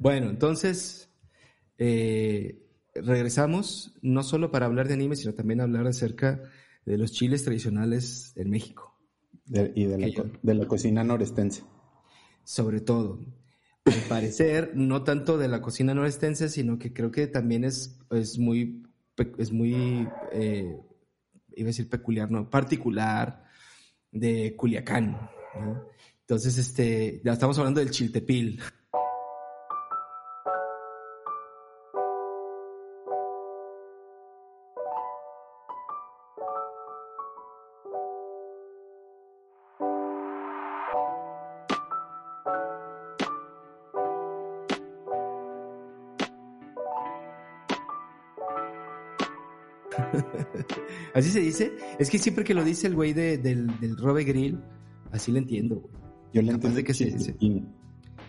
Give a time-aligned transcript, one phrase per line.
[0.00, 1.10] Bueno, entonces
[1.76, 6.42] eh, regresamos no solo para hablar de anime, sino también hablar acerca
[6.86, 8.98] de los chiles tradicionales en México.
[9.46, 11.62] y de la, de la cocina norestense.
[12.42, 13.20] Sobre todo.
[13.84, 18.38] Al parecer, no tanto de la cocina norestense, sino que creo que también es, es
[18.38, 18.82] muy,
[19.36, 20.80] es muy eh,
[21.56, 23.44] iba a decir peculiar, no, particular
[24.10, 25.30] de Culiacán.
[26.20, 28.60] Entonces, este, ya estamos hablando del chiltepil.
[51.20, 51.72] Así se dice.
[51.98, 54.58] Es que siempre que lo dice el güey de, del, del Robe Grill,
[55.12, 55.88] así lo entiendo,
[56.32, 57.36] Yo le entiendo que se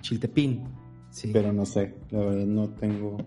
[0.01, 0.63] Chiltepín.
[1.09, 1.29] Sí.
[1.33, 3.17] Pero no sé, la verdad no tengo.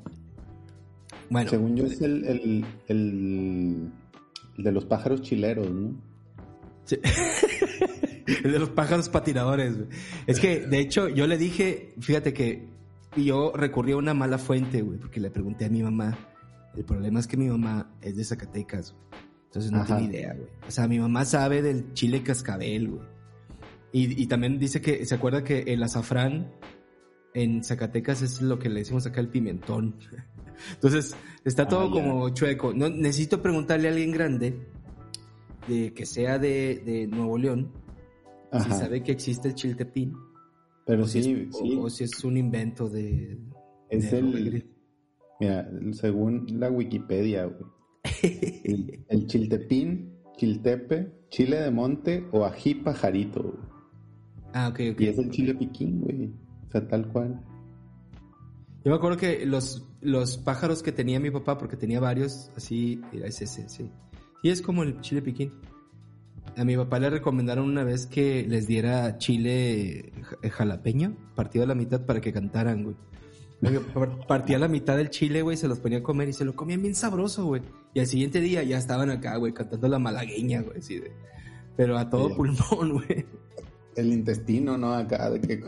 [1.30, 1.50] Bueno.
[1.50, 3.90] Según yo es el, el, el,
[4.56, 5.94] de los pájaros chileros, ¿no?
[6.84, 6.98] Sí.
[8.44, 9.76] el de los pájaros patinadores.
[10.26, 12.68] Es que, de hecho, yo le dije, fíjate que
[13.16, 16.16] yo recurrí a una mala fuente, güey, porque le pregunté a mi mamá
[16.76, 19.04] el problema es que mi mamá es de Zacatecas, güey.
[19.54, 20.48] Entonces no tiene idea, güey.
[20.66, 23.02] O sea, mi mamá sabe del chile cascabel, güey.
[23.92, 26.50] Y, también dice que, ¿se acuerda que el azafrán
[27.32, 29.94] en Zacatecas es lo que le decimos acá el pimentón?
[30.74, 32.74] Entonces, está todo ah, como chueco.
[32.74, 34.66] No, necesito preguntarle a alguien grande,
[35.68, 37.72] de, que sea de, Nuevo León,
[38.52, 40.16] si sabe que existe el chiltepín.
[40.84, 43.38] Pero o sí, si es, O, si es un invento de...
[43.88, 44.68] Es el...
[45.38, 47.48] Mira, según la Wikipedia,
[48.22, 53.58] el, chiltepín, chiltepe, chile de monte o ají pajarito,
[54.54, 55.00] Ah, ok, ok.
[55.00, 56.32] Y es el chile piquín, güey.
[56.68, 57.40] O sea, tal cual.
[58.84, 63.00] Yo me acuerdo que los, los pájaros que tenía mi papá, porque tenía varios, así,
[63.12, 63.90] era ese, sí.
[64.44, 65.52] Y es como el chile piquín.
[66.56, 70.12] A mi papá le recomendaron una vez que les diera chile
[70.52, 72.96] jalapeño, partido a la mitad para que cantaran, güey.
[74.26, 76.82] Partía la mitad del chile, güey, se los ponía a comer y se lo comían
[76.82, 77.62] bien sabroso, güey.
[77.94, 81.12] Y al siguiente día ya estaban acá, güey, cantando la malagueña, güey, así de...
[81.76, 83.26] Pero a todo pulmón, güey.
[83.96, 84.94] El intestino, ¿no?
[84.94, 85.64] Acá, de que...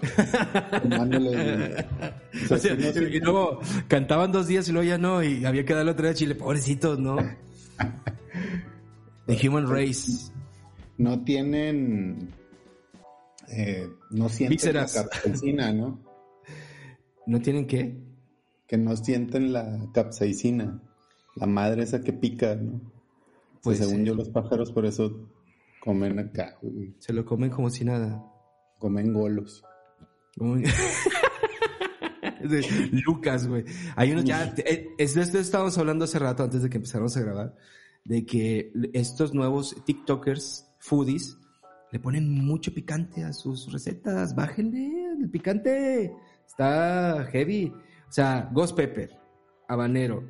[3.10, 6.16] y luego cantaban dos días y luego ya no, y había que darle otra vez
[6.16, 7.16] chile, pobrecitos, ¿no?
[9.26, 10.32] The Human Race.
[10.98, 12.30] No tienen...
[13.48, 16.09] Eh, no sienten la capsaicina, ¿no?
[17.26, 17.98] ¿No tienen qué?
[18.66, 20.82] Que no sienten la capsaicina,
[21.36, 22.80] la madre esa que pica, ¿no?
[23.62, 25.28] Pues, según yo los pájaros por eso
[25.80, 26.58] comen acá,
[26.98, 28.24] Se lo comen como si nada.
[28.78, 29.62] Comen golos.
[32.92, 33.64] Lucas, güey.
[33.96, 37.16] Hay unos ya, eh, es de esto estábamos hablando hace rato antes de que empezáramos
[37.16, 37.54] a grabar,
[38.04, 41.36] de que estos nuevos TikTokers, foodies,
[41.92, 44.34] le ponen mucho picante a sus recetas.
[44.34, 46.14] Bájenle el picante.
[46.50, 47.72] Está heavy.
[48.08, 49.16] O sea, Ghost Pepper,
[49.68, 50.24] habanero.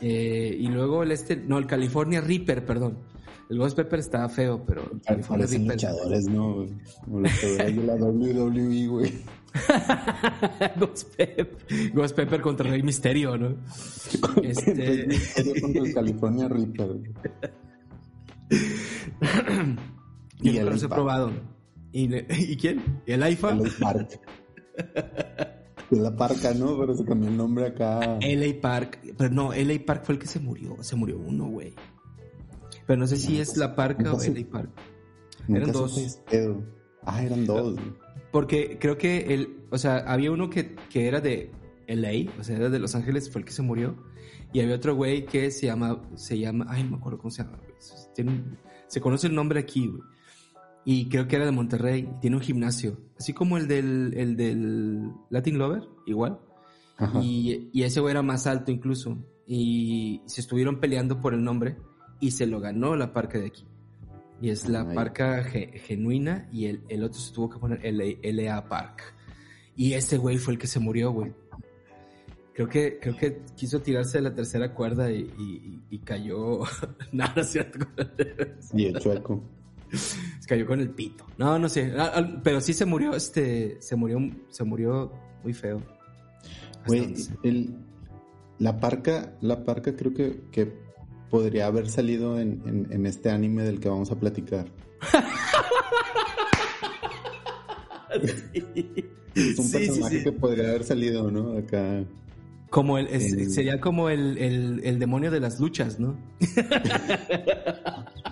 [0.00, 2.98] Eh, y luego el este, no, el California Reaper, perdón.
[3.50, 5.72] El Ghost Pepper está feo, pero el California Reaper.
[5.72, 6.66] luchadores, ¿no?
[7.04, 9.12] Como los que de la WWE, güey.
[10.78, 13.56] Ghost, Pepper, Ghost Pepper contra Rey Misterio, ¿no?
[14.42, 15.06] este...
[15.08, 17.00] Misterio contra el California Reaper.
[20.40, 21.32] y el he probado.
[21.92, 23.02] ¿Y, ¿Y quién?
[23.06, 23.50] ¿Y el IFA?
[23.52, 23.70] El
[25.90, 26.78] la parca, ¿no?
[26.78, 28.18] Pero se cambió el nombre acá.
[28.20, 29.00] LA Park.
[29.16, 30.76] Pero no, LA Park fue el que se murió.
[30.82, 31.74] Se murió uno, güey.
[32.86, 34.70] Pero no sé si es la parca o LA Park.
[35.48, 36.20] Eran dos.
[37.04, 37.78] Ah, eran dos.
[38.30, 41.50] Porque creo que el, o sea, había uno que, que era de
[41.86, 43.96] LA, o sea, era de Los Ángeles, fue el que se murió.
[44.54, 47.42] Y había otro güey que se llama, se llama, ay, no me acuerdo cómo se
[47.42, 47.58] llama,
[48.86, 50.02] se conoce el nombre aquí, güey
[50.84, 55.12] y creo que era de Monterrey, tiene un gimnasio, así como el del, el del
[55.30, 56.40] Latin Lover, igual.
[57.20, 59.18] Y, y, ese güey era más alto incluso.
[59.44, 61.76] Y se estuvieron peleando por el nombre
[62.20, 63.64] y se lo ganó la parca de aquí.
[64.40, 69.14] Y es la parca genuina y el, el, otro se tuvo que poner LA, Park.
[69.76, 71.32] Y ese güey fue el que se murió, güey.
[72.54, 76.60] Creo que, creo que quiso tirarse de la tercera cuerda y, y, y cayó.
[77.12, 77.86] Nada, ¿cierto?
[78.74, 79.42] y el chueco.
[79.92, 81.24] Se cayó con el pito.
[81.38, 81.92] No, no sé.
[81.96, 84.18] Ah, pero sí se murió, este, se murió,
[84.50, 85.12] se murió
[85.42, 85.82] muy feo.
[86.86, 87.14] Güey,
[88.58, 90.72] la parca, la parca creo que, que
[91.30, 94.66] podría haber salido en, en, este anime del que vamos a platicar.
[99.34, 101.56] Es un personaje que podría haber salido, ¿no?
[101.56, 102.04] Acá.
[102.68, 106.18] Como el, sería como el, el, demonio de las luchas, ¿no?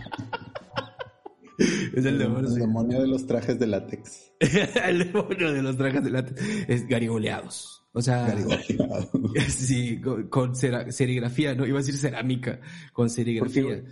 [1.94, 2.48] es el demonio.
[2.48, 4.32] El demonio de los trajes de látex.
[4.84, 6.40] el demonio de los trajes de látex.
[6.68, 7.86] Es garigoleados.
[7.92, 8.32] O sea,
[9.48, 11.66] sí, con, serigrafía, ¿no?
[11.66, 12.60] Iba a decir cerámica,
[12.92, 13.82] con serigrafía.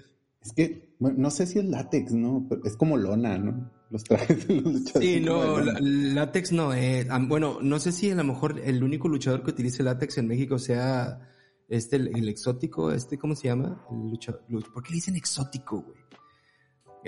[0.40, 2.46] es que, no sé si es látex, ¿no?
[2.48, 3.72] Pero es como lona, ¿no?
[3.90, 5.08] Los trajes de los luchadores.
[5.08, 7.08] Sí, no, látex no es.
[7.26, 10.58] Bueno, no sé si a lo mejor el único luchador que utilice látex en México
[10.60, 11.28] sea
[11.68, 13.84] este, el, exótico, este, ¿cómo se llama?
[13.90, 14.42] El luchador,
[14.72, 15.98] ¿Por qué le dicen exótico, güey?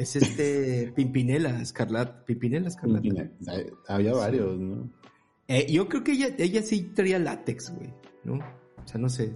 [0.00, 3.04] Es este Pimpinela, Escarlat, Pimpinela, Escarlat.
[3.86, 4.90] Había varios, ¿no?
[5.46, 7.92] Eh, yo creo que ella, ella sí traía látex, güey,
[8.24, 8.34] ¿no?
[8.34, 9.34] O sea, no sé.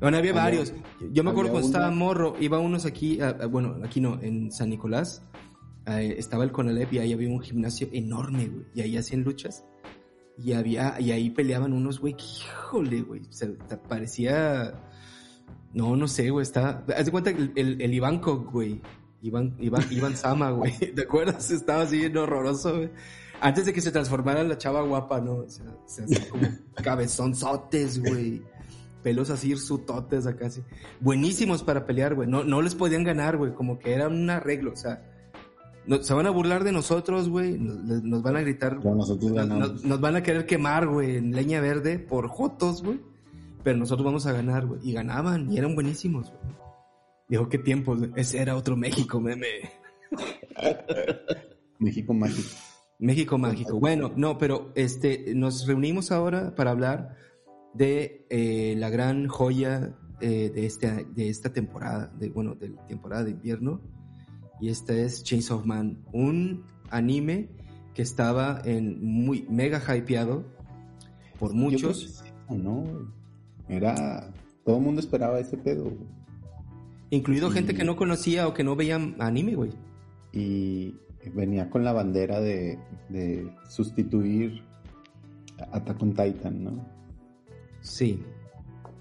[0.00, 0.72] Bueno, había, varios.
[1.12, 3.18] Yo me acuerdo cuando estaba morro, iba unos aquí,
[3.50, 5.24] bueno, aquí no, en San Nicolás,
[5.86, 9.64] estaba el Conalep y ahí había un gimnasio enorme, güey, y ahí hacían luchas.
[10.38, 13.48] Y había, y ahí peleaban unos, güey, que híjole, güey, o sea,
[13.88, 14.80] parecía,
[15.72, 18.80] no, no sé, güey, está, haz de cuenta el, el, el Iván güey,
[19.22, 21.50] Iván, Iván, Iván Sama, güey, ¿te acuerdas?
[21.50, 22.90] Estaba así horroroso, güey
[23.42, 25.34] antes de que se transformara en la chava guapa, ¿no?
[25.34, 26.46] O sea, se hacía como
[26.82, 28.40] cabezonzotes, güey.
[29.02, 30.62] Pelos así sutotes acá, así.
[31.00, 32.28] Buenísimos para pelear, güey.
[32.28, 33.52] No, no les podían ganar, güey.
[33.52, 35.02] Como que era un arreglo, o sea.
[36.02, 37.58] se van a burlar de nosotros, güey.
[37.58, 38.84] Nos, van a gritar.
[38.84, 43.00] nosotros nos, nos, van a querer quemar, güey, en leña verde por jotos, güey.
[43.64, 44.80] Pero nosotros vamos a ganar, güey.
[44.84, 46.61] Y ganaban, y eran buenísimos, güey.
[47.32, 47.96] Dijo, qué tiempo.
[48.14, 49.46] Ese era otro México, meme.
[51.78, 52.50] México mágico.
[52.98, 53.80] México mágico.
[53.80, 57.16] Bueno, no, pero este, nos reunimos ahora para hablar
[57.72, 62.86] de eh, la gran joya eh, de, este, de esta temporada, de, bueno, de la
[62.86, 63.80] temporada de invierno.
[64.60, 67.48] Y esta es Chains of Man, un anime
[67.94, 70.44] que estaba en muy mega hypeado
[71.38, 72.22] por muchos.
[72.50, 73.10] no,
[73.70, 74.30] era
[74.66, 75.96] todo el mundo esperaba ese pedo.
[77.12, 79.70] Incluido gente que no conocía o que no veía anime, güey.
[80.32, 80.96] Y
[81.34, 82.78] venía con la bandera de,
[83.10, 84.62] de sustituir
[85.58, 86.86] a Attack on Titan, ¿no?
[87.82, 88.22] Sí.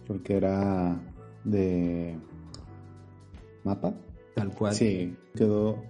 [0.06, 1.02] Porque era
[1.46, 2.18] de
[3.64, 3.94] mapa.
[4.36, 4.76] Tal cual.
[4.76, 5.82] Sí, quedó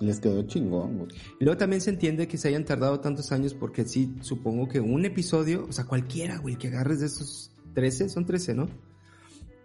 [0.00, 1.08] les quedó chingón.
[1.38, 4.80] Y luego también se entiende que se hayan tardado tantos años porque sí, supongo que
[4.80, 8.68] un episodio, o sea, cualquiera, güey, que agarres de esos 13, son 13, ¿no?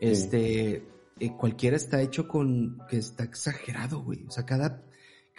[0.02, 0.84] Este,
[1.20, 4.26] eh, cualquiera está hecho con, que está exagerado, güey.
[4.28, 4.84] O sea, cada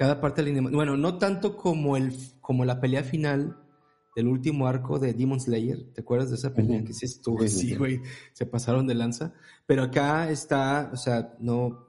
[0.01, 3.59] cada parte del Bueno, no tanto como, el, como la pelea final
[4.17, 5.93] del último arco de Demon Slayer.
[5.93, 7.47] ¿Te acuerdas de esa pelea que sí estuvo?
[7.47, 8.01] Sí, güey,
[8.33, 9.35] se pasaron de lanza.
[9.67, 11.87] Pero acá está, o sea, no.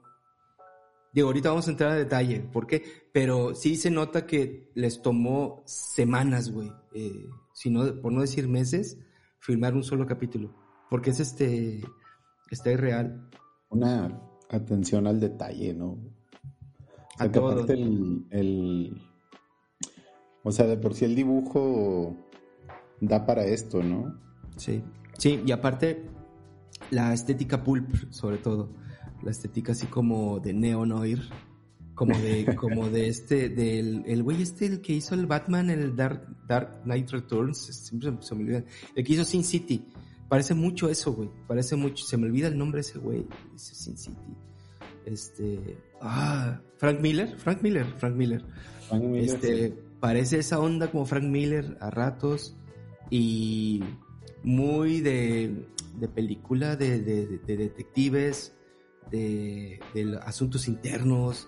[1.14, 2.82] Digo, ahorita vamos a entrar a detalle, ¿por qué?
[3.14, 7.30] Pero sí se nota que les tomó semanas, güey, eh,
[8.02, 8.98] por no decir meses,
[9.38, 10.54] filmar un solo capítulo.
[10.90, 11.82] Porque es este,
[12.50, 13.30] está irreal.
[13.72, 15.98] Una atención al detalle, ¿no?
[17.18, 19.02] A el,
[20.42, 22.16] o sea, de por sí el dibujo
[23.00, 24.18] da para esto, ¿no?
[24.56, 24.82] Sí,
[25.18, 26.06] sí, y aparte
[26.90, 28.70] la estética pulp, sobre todo,
[29.22, 31.22] la estética así como de neonoir,
[31.94, 35.94] como de, como de este, del, el güey este, el que hizo el Batman, el
[35.96, 38.64] Dark, Dark Knight Returns, siempre se me olvida,
[38.94, 39.86] el que hizo Sin City,
[40.32, 43.74] parece mucho eso, güey, parece mucho, se me olvida el nombre de ese güey, dice
[43.74, 44.16] Sin City.
[45.04, 48.42] Este, ah, Frank Miller, Frank Miller, Frank Miller.
[49.16, 52.56] este, parece esa onda como Frank Miller a ratos
[53.10, 53.82] y
[54.42, 55.66] muy de,
[56.00, 58.54] de película de, de, detectives,
[59.10, 59.80] de,
[60.22, 61.46] asuntos internos,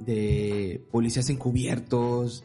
[0.00, 2.44] de policías encubiertos,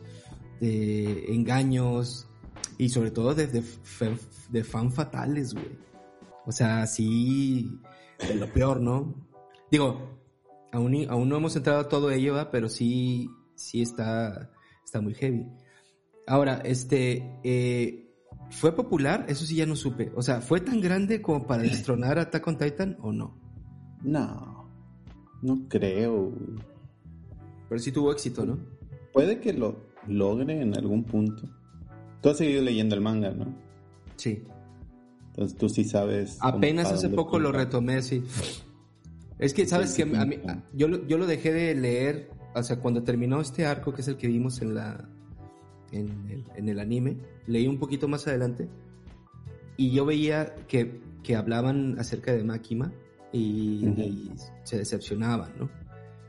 [0.62, 2.30] de engaños
[2.78, 5.78] y sobre todo de, de, fan fatales, güey.
[6.46, 7.80] O sea, así
[8.20, 9.14] de lo peor, ¿no?
[9.72, 10.20] Digo,
[10.72, 14.52] aún, aún no hemos entrado a todo ello, pero sí, sí está,
[14.86, 15.46] está muy heavy.
[16.28, 18.14] Ahora, este, eh,
[18.50, 19.26] ¿fue popular?
[19.28, 20.12] Eso sí ya no supe.
[20.16, 23.40] O sea, ¿fue tan grande como para destronar a Attack on Titan o no?
[24.04, 24.70] No,
[25.42, 26.32] no creo.
[27.68, 28.60] Pero sí tuvo éxito, ¿no?
[29.12, 31.57] Puede que lo logre en algún punto.
[32.28, 33.46] Tú has seguido leyendo el manga, ¿no?
[34.18, 34.44] Sí.
[35.28, 36.38] Entonces tú sí sabes.
[36.42, 38.22] Apenas hace poco lo retomé, sí.
[39.40, 40.38] Es que, ¿sabes que a mí,
[40.74, 44.18] yo, yo lo dejé de leer, o sea, cuando terminó este arco, que es el
[44.18, 45.08] que vimos en, la,
[45.94, 47.16] en, el, anime,
[47.46, 48.68] leí un poquito más adelante
[49.78, 52.92] y yo veía que, que hablaban acerca de Máquina
[53.32, 54.34] y,
[54.66, 55.70] se decepcionaban, ¿no?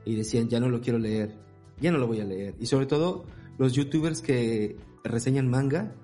[0.04, 1.34] Y decían, ya no lo quiero leer,
[1.80, 2.54] ya no lo voy a leer.
[2.60, 3.24] Y sobre todo,
[3.58, 5.94] los youtubers que reseñan manga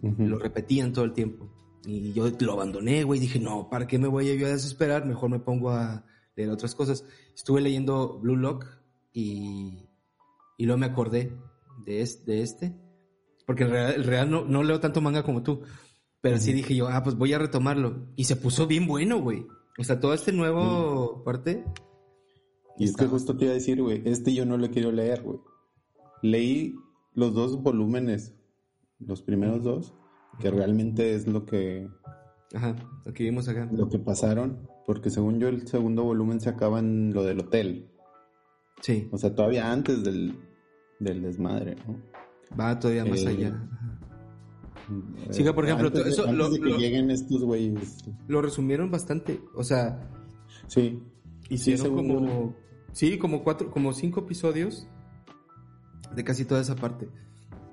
[0.00, 1.50] Lo repetían todo el tiempo.
[1.84, 3.20] Y yo lo abandoné, güey.
[3.20, 5.06] Dije, no, ¿para qué me voy yo a desesperar?
[5.06, 6.04] Mejor me pongo a
[6.36, 7.04] leer otras cosas.
[7.34, 8.66] Estuve leyendo Blue Lock
[9.12, 9.88] y,
[10.58, 11.32] y luego me acordé
[11.84, 12.76] de, de este.
[13.46, 15.62] Porque en realidad, real no, no, leo tanto manga como tú.
[16.20, 18.12] Pero sí dije yo, ah, pues voy a retomarlo.
[18.14, 19.46] Y se puso bien bueno, güey.
[19.78, 21.64] O sea, todo este nuevo parte.
[22.76, 25.22] Y es que justo te iba a decir, güey, este yo no lo quiero leer,
[25.22, 25.38] güey.
[26.22, 26.74] Leí
[27.14, 28.34] los dos volúmenes,
[28.98, 29.94] los primeros dos,
[30.38, 31.88] que realmente es lo que...
[32.54, 33.68] Ajá, lo que vimos acá.
[33.72, 37.90] Lo que pasaron, porque según yo el segundo volumen se acaba en lo del hotel.
[38.80, 39.08] Sí.
[39.12, 40.38] O sea, todavía antes del,
[40.98, 41.96] del desmadre, ¿no?
[42.58, 43.68] Va todavía más Eh, allá.
[45.18, 47.44] Eh, Sí, que, por ejemplo, antes de- eso antes lo- de que lo- lleguen estos
[47.44, 47.98] güeyes.
[48.26, 49.40] Lo resumieron bastante.
[49.54, 50.10] O sea,
[50.66, 51.00] Sí.
[51.48, 52.56] hicieron según como...
[52.92, 54.88] Sí, como cuatro, como cinco episodios
[56.14, 57.08] de casi toda esa parte.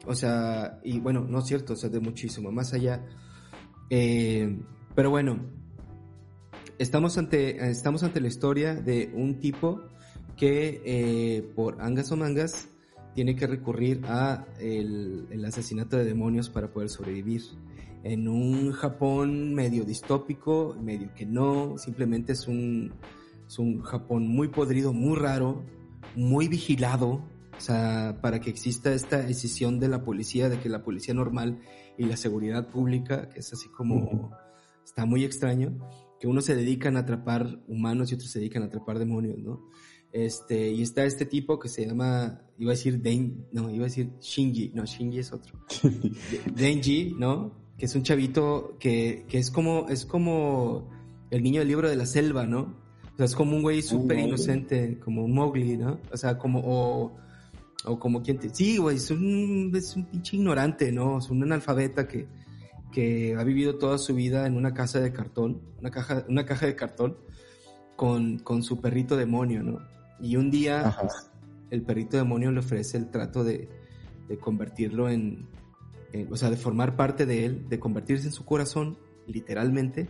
[0.06, 3.06] O sea, y bueno, no es cierto, o sea, de muchísimo más allá.
[3.90, 4.58] Eh,
[4.96, 5.40] pero bueno,
[6.78, 9.82] estamos ante, estamos ante la historia de un tipo
[10.36, 12.70] que eh, por angas o mangas
[13.14, 17.42] tiene que recurrir a el, el asesinato de demonios para poder sobrevivir.
[18.04, 22.94] En un Japón medio distópico, medio que no, simplemente es un,
[23.48, 25.64] es un Japón muy podrido, muy raro,
[26.16, 27.24] muy vigilado,
[27.58, 31.60] o sea, para que exista esta decisión de la policía, de que la policía normal
[31.98, 34.32] y la seguridad pública, que es así como,
[34.86, 35.78] está muy extraño,
[36.20, 39.68] que unos se dedican a atrapar humanos y otros se dedican a atrapar demonios, ¿no?
[40.12, 43.90] Este, y está este tipo que se llama, iba a decir Den, no, iba a
[43.90, 45.60] decir Shinji, no, Shinji es otro.
[46.56, 47.54] Denji, ¿no?
[47.78, 50.90] Que es un chavito que, que es como, es como
[51.30, 52.78] el niño del libro de la selva, ¿no?
[53.14, 56.00] O sea, es como un güey súper inocente, como un Mowgli, ¿no?
[56.12, 57.18] O sea, como, o,
[57.86, 58.50] o como quien te...
[58.54, 61.20] Sí, güey, es un, es un pinche ignorante, ¿no?
[61.20, 62.28] Es un analfabeta que,
[62.92, 66.66] que ha vivido toda su vida en una casa de cartón, una caja, una caja
[66.66, 67.18] de cartón,
[67.96, 69.80] con, con su perrito demonio, ¿no?
[70.20, 71.32] Y un día, pues,
[71.72, 73.70] el perrito demonio le ofrece el trato de,
[74.28, 75.48] de convertirlo en,
[76.14, 80.10] en- o sea, de formar parte de él, de convertirse en su corazón, literalmente,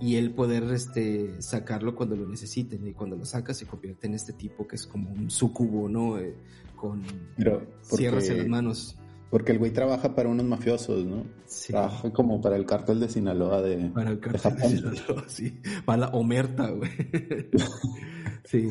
[0.00, 2.86] y él poder este, sacarlo cuando lo necesiten.
[2.86, 6.18] Y cuando lo saca se convierte en este tipo que es como un sucubo, ¿no?
[6.18, 6.34] Eh,
[6.76, 7.02] con
[7.36, 8.96] Pero sierras en las manos.
[9.30, 11.24] porque el güey trabaja para unos mafiosos, ¿no?
[11.46, 11.72] Sí.
[11.72, 14.96] Trabaja como para el cartel de Sinaloa de, Para el cartel de Japón.
[14.96, 15.60] Sinaloa, sí.
[15.84, 16.90] Para la Omerta, güey.
[18.44, 18.68] sí.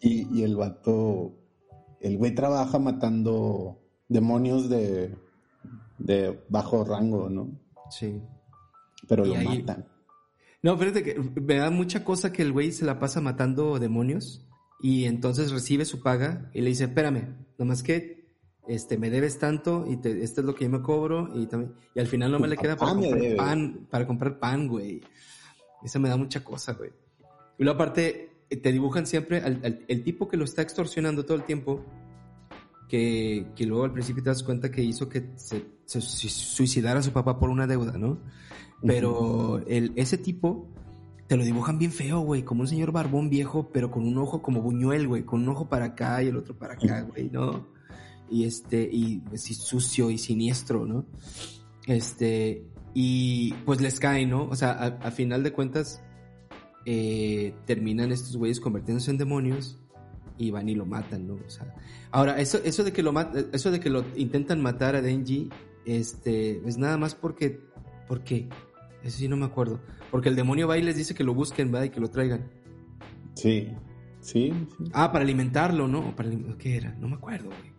[0.00, 1.34] Y, y el vato,
[2.00, 5.14] el güey trabaja matando demonios de,
[5.98, 7.50] de bajo rango, ¿no?
[7.90, 8.20] Sí.
[9.08, 9.84] Pero Y lo ahí- matan.
[10.62, 14.44] No, fíjate que me da mucha cosa que el güey se la pasa matando demonios
[14.80, 18.26] y entonces recibe su paga y le dice, espérame, nomás que
[18.66, 21.72] este, me debes tanto y te, esto es lo que yo me cobro y también,
[21.94, 25.00] y al final no me le queda para comprar pan, para comprar pan, güey.
[25.82, 26.90] Eso me da mucha cosa, güey.
[27.56, 31.36] Y luego aparte, te dibujan siempre al, al- el tipo que lo está extorsionando todo
[31.36, 31.84] el tiempo,
[32.88, 37.02] que, que luego al principio te das cuenta que hizo que se, se suicidara a
[37.02, 38.18] su papá por una deuda, ¿no?
[38.82, 40.68] Pero el, ese tipo
[41.28, 44.40] te lo dibujan bien feo, güey, como un señor barbón viejo, pero con un ojo
[44.40, 47.68] como buñuel, güey, con un ojo para acá y el otro para acá, güey, ¿no?
[48.30, 51.04] Y este, y así sucio y siniestro, ¿no?
[51.86, 54.44] Este, y pues les cae, ¿no?
[54.44, 56.02] O sea, a, final de cuentas,
[56.86, 59.78] eh, terminan estos güeyes convirtiéndose en demonios
[60.38, 61.34] y van y lo matan, ¿no?
[61.34, 61.74] O sea,
[62.10, 63.12] ahora, eso, eso de que lo
[63.52, 65.50] eso de que lo intentan matar a Denji,
[65.84, 67.60] este, es nada más porque,
[68.06, 68.48] ¿por qué?
[69.08, 69.80] Eso sí no me acuerdo.
[70.10, 71.86] Porque el demonio va y les dice que lo busquen, ¿verdad?
[71.86, 72.50] Y que lo traigan.
[73.34, 73.68] Sí,
[74.20, 74.84] sí, sí.
[74.92, 76.14] Ah, para alimentarlo, ¿no?
[76.14, 76.94] Para ¿Qué era?
[76.94, 77.72] No me acuerdo, güey.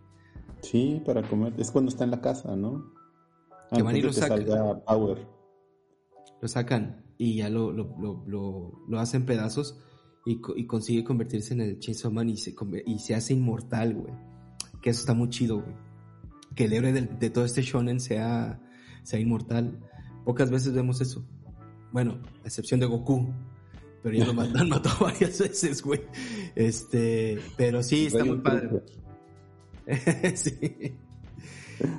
[0.62, 1.54] Sí, para comer.
[1.58, 2.92] Es cuando está en la casa, ¿no?
[3.72, 4.38] Que van y lo de sacan.
[4.46, 5.26] salga Power.
[6.40, 7.94] Lo sacan y ya lo, lo,
[8.26, 9.78] lo, lo, hacen pedazos
[10.24, 12.54] y, y consigue convertirse en el Chainsaw Man y se,
[12.86, 14.12] y se hace inmortal, güey.
[14.82, 15.74] Que eso está muy chido, güey.
[16.54, 18.60] Que el héroe del- de, todo este shonen sea,
[19.02, 19.78] sea inmortal.
[20.24, 21.24] Pocas veces vemos eso.
[21.92, 23.32] Bueno, a excepción de Goku.
[24.02, 26.00] Pero ya lo mat- han matado varias veces, güey.
[26.54, 28.82] Este, pero sí, está muy padre.
[30.34, 30.94] Sí.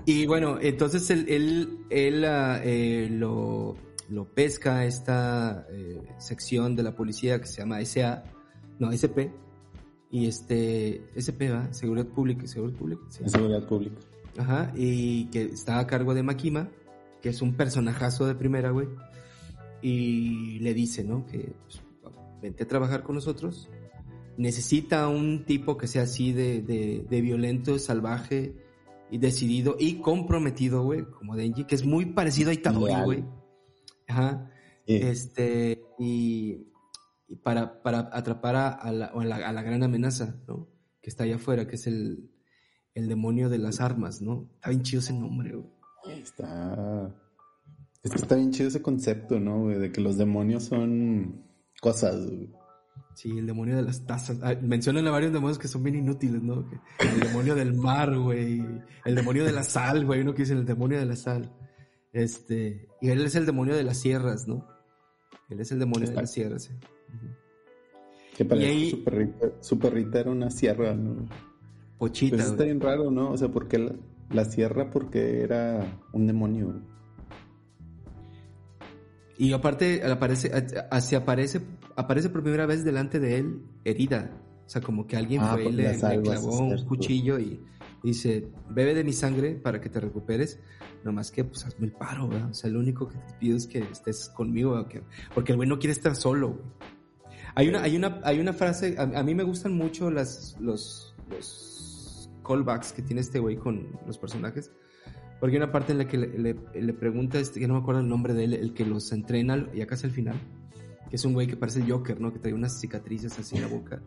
[0.06, 3.76] Y bueno, entonces él, él, él, ah, eh, lo,
[4.10, 8.24] lo pesca esta eh, sección de la policía que se llama SA,
[8.80, 9.34] no, SP,
[10.12, 13.24] y este, SP va, Seguridad Pública, Seguridad Pública, sí.
[13.26, 13.96] Seguridad pública.
[14.38, 16.70] Ajá, y que está a cargo de Makima,
[17.22, 18.88] que es un personajazo de primera, güey,
[19.82, 21.26] y le dice, ¿no?
[21.26, 21.82] Que pues,
[22.42, 23.70] vente a trabajar con nosotros.
[24.38, 28.56] Necesita un tipo que sea así de, de, de violento, salvaje
[29.12, 33.26] y decidido y comprometido, güey, como Denji, que es muy parecido a Itadori, güey.
[34.08, 34.50] Ajá.
[34.86, 36.68] Este, y,
[37.44, 40.68] para, para atrapar a, la, a, la, gran amenaza, ¿no?
[41.02, 42.32] Que está allá afuera, que es el,
[42.94, 44.50] el demonio de las armas, ¿no?
[44.56, 45.81] Está bien chido ese nombre, güey.
[46.06, 47.14] Está.
[48.04, 49.80] está bien chido ese concepto, ¿no, güey?
[49.80, 51.46] De que los demonios son
[51.82, 52.50] cosas, güey.
[53.14, 54.40] Sí, el demonio de las tazas.
[54.42, 56.66] Ah, mencionan a varios demonios que son bien inútiles, ¿no?
[57.00, 58.66] El demonio del mar, güey.
[59.06, 60.22] El demonio de la sal, güey.
[60.22, 61.52] Uno que dice el demonio de la sal.
[62.14, 62.88] Este.
[63.02, 64.66] Y él es el demonio de las sierras, ¿no?
[65.50, 66.64] Él es el demonio de las sierras.
[66.64, 66.74] ¿sí?
[68.36, 71.26] Que parece que su, perrita, era una sierra, ¿no?
[71.98, 72.38] Pochita.
[72.38, 73.32] Pues está bien raro, ¿no?
[73.32, 73.94] O sea, ¿por qué la,
[74.34, 74.90] la sierra?
[74.90, 76.82] Porque era un demonio.
[79.38, 80.52] Y aparte aparece,
[80.92, 81.62] así aparece,
[81.96, 84.32] aparece por primera vez delante de él herida.
[84.66, 87.60] O sea, como que alguien ah, fue y le, clavó un cuchillo y,
[88.04, 90.60] dice, bebe de mi sangre para que te recuperes.
[91.04, 92.52] Nomás que, pues, hazme el paro, ¿verdad?
[92.52, 94.88] O sea, lo único que te pido es que estés conmigo,
[95.34, 96.66] porque el güey no quiere estar solo, güey.
[97.56, 101.91] Hay una, hay una, hay una frase, a, mí me gustan mucho las, los, los
[102.52, 104.72] callbacks que tiene este güey con los personajes.
[105.40, 108.08] Porque hay una parte en la que le, pregunta, este, que no me acuerdo el
[108.08, 110.36] nombre de él, el que los entrena, y acá es el final,
[111.10, 112.32] que es un güey que parece el Joker, ¿no?
[112.32, 114.02] Que trae unas cicatrices así en la boca.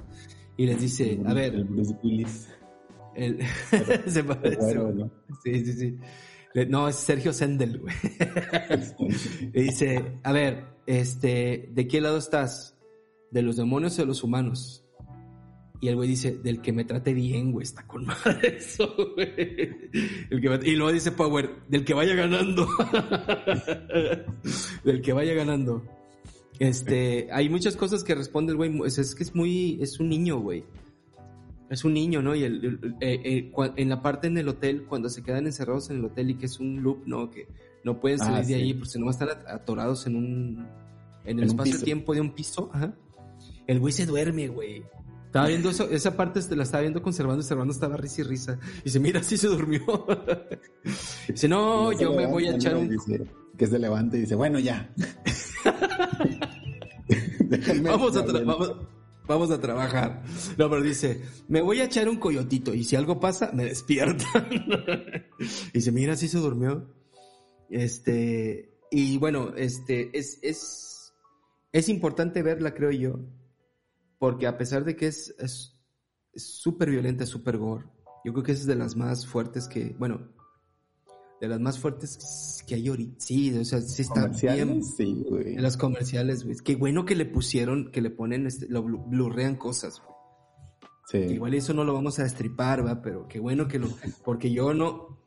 [0.56, 1.54] Y les dice, a ver...
[1.54, 2.48] El Bruce Willis.
[3.16, 3.40] El...
[4.06, 4.74] se parece.
[4.76, 5.10] ¿no?
[5.42, 5.98] Sí, sí, sí.
[6.68, 7.94] No, es Sergio Sendel, güey.
[9.52, 12.78] y dice, a ver, este, ¿de qué lado estás?
[13.32, 14.83] ¿De los demonios o de los humanos?
[15.81, 19.90] Y el güey dice, del que me trate bien, güey, está con madre eso, güey.
[20.31, 22.66] Y luego dice Power, del que vaya ganando.
[24.85, 25.83] del que vaya ganando.
[26.59, 30.38] Este, hay muchas cosas que responde el güey, es, que es muy, es un niño,
[30.38, 30.64] güey.
[31.69, 32.35] Es un niño, ¿no?
[32.35, 35.97] Y el, eh, eh, en la parte en el hotel, cuando se quedan encerrados en
[35.97, 37.31] el hotel y que es un loop, ¿no?
[37.31, 37.49] Que
[37.83, 40.66] no pueden salir ah, de ahí porque no van a estar atorados en un,
[41.25, 42.95] en el espacio-tiempo de un piso, ajá.
[43.67, 44.84] El güey se duerme, güey.
[45.34, 48.56] Estaba viendo eso, esa parte la estaba viendo conservando y Servando estaba risa y risa.
[48.78, 49.82] Y dice, mira, sí se durmió.
[51.28, 52.88] dice, no, yo me voy a echar un...
[53.58, 54.94] que se levante y dice, bueno, ya.
[57.82, 58.25] vamos, a
[59.26, 60.23] vamos, a trabajar.
[60.56, 64.47] No, pero dice, me voy a echar un coyotito y si algo pasa, me despiertan.
[65.40, 66.94] y dice, mira, sí se durmió.
[67.70, 71.12] Este, y bueno, este, es, es,
[71.73, 73.18] es importante verla, creo yo
[74.25, 75.76] porque a pesar de que es
[76.34, 77.84] súper violenta, súper gore,
[78.25, 80.32] yo creo que es de las más fuertes que, bueno,
[81.43, 83.17] de las más fuertes que hay ahorita.
[83.19, 84.82] Sí, o sea, sí está bien.
[84.82, 85.56] Sí, güey.
[85.56, 86.56] En las comerciales, güey.
[86.65, 90.17] Qué bueno que le pusieron, que le ponen, este, lo blurrean cosas, güey.
[91.10, 91.34] Sí.
[91.34, 93.02] Igual eso no lo vamos a destripar, ¿va?
[93.02, 93.91] Pero qué bueno que lo...
[94.25, 95.19] Porque yo no...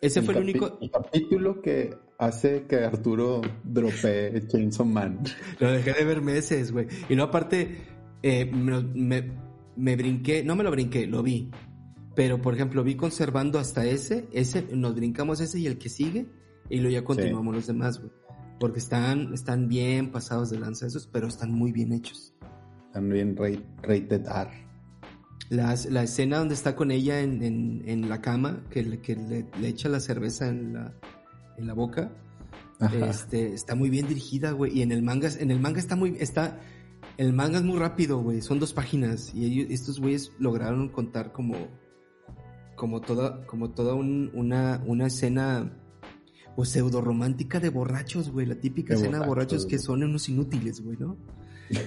[0.00, 0.78] Ese fue el único...
[0.80, 5.24] El capítulo que hace que Arturo dropee Chainsaw Man.
[5.58, 6.86] Lo dejé de ver meses, güey.
[7.08, 9.32] Y no, aparte eh, me,
[9.76, 11.50] me, brinqué, no me lo brinqué, lo vi.
[12.14, 16.26] Pero, por ejemplo, vi conservando hasta ese, ese, nos brincamos ese y el que sigue,
[16.70, 18.10] y luego ya continuamos los demás, güey.
[18.58, 22.34] Porque están, están bien pasados de lanza esos, pero están muy bien hechos.
[22.86, 24.50] Están bien rated R.
[25.50, 27.42] la escena donde está con ella en,
[27.86, 30.94] en, la cama, que, le, que le, echa la cerveza en la,
[31.58, 32.10] en la boca,
[32.80, 34.78] este, está muy bien dirigida, güey.
[34.78, 36.58] Y en el manga, en el manga está muy, está,
[37.18, 38.40] el manga es muy rápido, güey.
[38.42, 39.34] Son dos páginas.
[39.34, 41.54] Y ellos, estos güeyes lograron contar como.
[42.76, 45.82] Como toda, como toda una, una escena.
[46.54, 48.46] Pues pseudo romántica de borrachos, güey.
[48.46, 51.18] La típica escena de borrachos que son unos inútiles, güey, ¿no?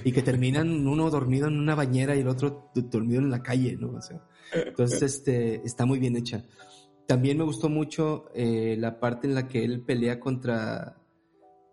[0.04, 3.76] Y que terminan uno dormido en una bañera y el otro dormido en la calle,
[3.80, 3.92] ¿no?
[3.92, 6.44] O sea, entonces, este, está muy bien hecha.
[7.06, 10.99] También me gustó mucho eh, la parte en la que él pelea contra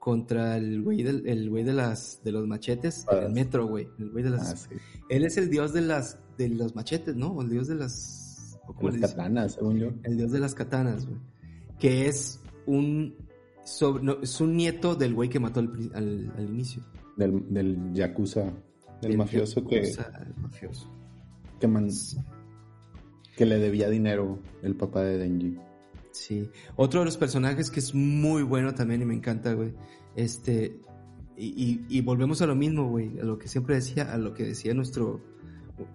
[0.07, 3.89] contra el güey del, el güey de las de los machetes en el metro, güey.
[3.99, 4.69] El güey de las.
[4.71, 4.75] Ah,
[5.09, 7.41] él es el dios de las de los machetes, ¿no?
[7.41, 8.57] El dios de las.
[8.81, 9.89] las katanas, según yo.
[10.03, 11.19] El dios de las katanas, güey.
[11.77, 13.17] Que es un
[13.65, 16.83] sobre, es un nieto del güey que mató al, al, inicio.
[17.17, 18.53] Del, del yakuza,
[19.01, 19.89] del mafioso que.
[19.89, 20.89] El mafioso.
[21.59, 21.89] Que, man,
[23.35, 25.57] que le debía dinero el papá de Denji.
[26.13, 26.49] Sí.
[26.77, 29.73] Otro de los personajes que es muy bueno también y me encanta, güey.
[30.17, 30.81] Este.
[31.37, 33.19] Y, volvemos a lo mismo, güey.
[33.19, 35.21] A lo que siempre decía, a lo que decía nuestro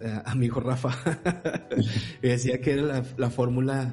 [0.00, 0.96] eh, amigo Rafa.
[2.22, 3.92] decía que era la, fórmula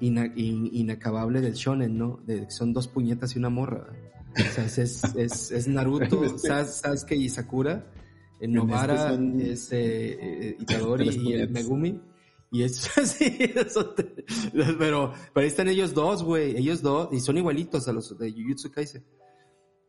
[0.00, 2.20] inacabable del shonen, ¿no?
[2.26, 3.86] De, son dos puñetas y una morra.
[4.34, 7.84] O sea, es, es, es Naruto, Sasuke y Sakura.
[8.40, 12.00] En Novara es eh, eh, Itadori y el Megumi
[12.52, 13.52] Y es así,
[14.78, 18.32] pero, pero ahí están ellos dos, güey, ellos dos, y son igualitos a los de
[18.32, 19.04] Jujutsu Kaisen.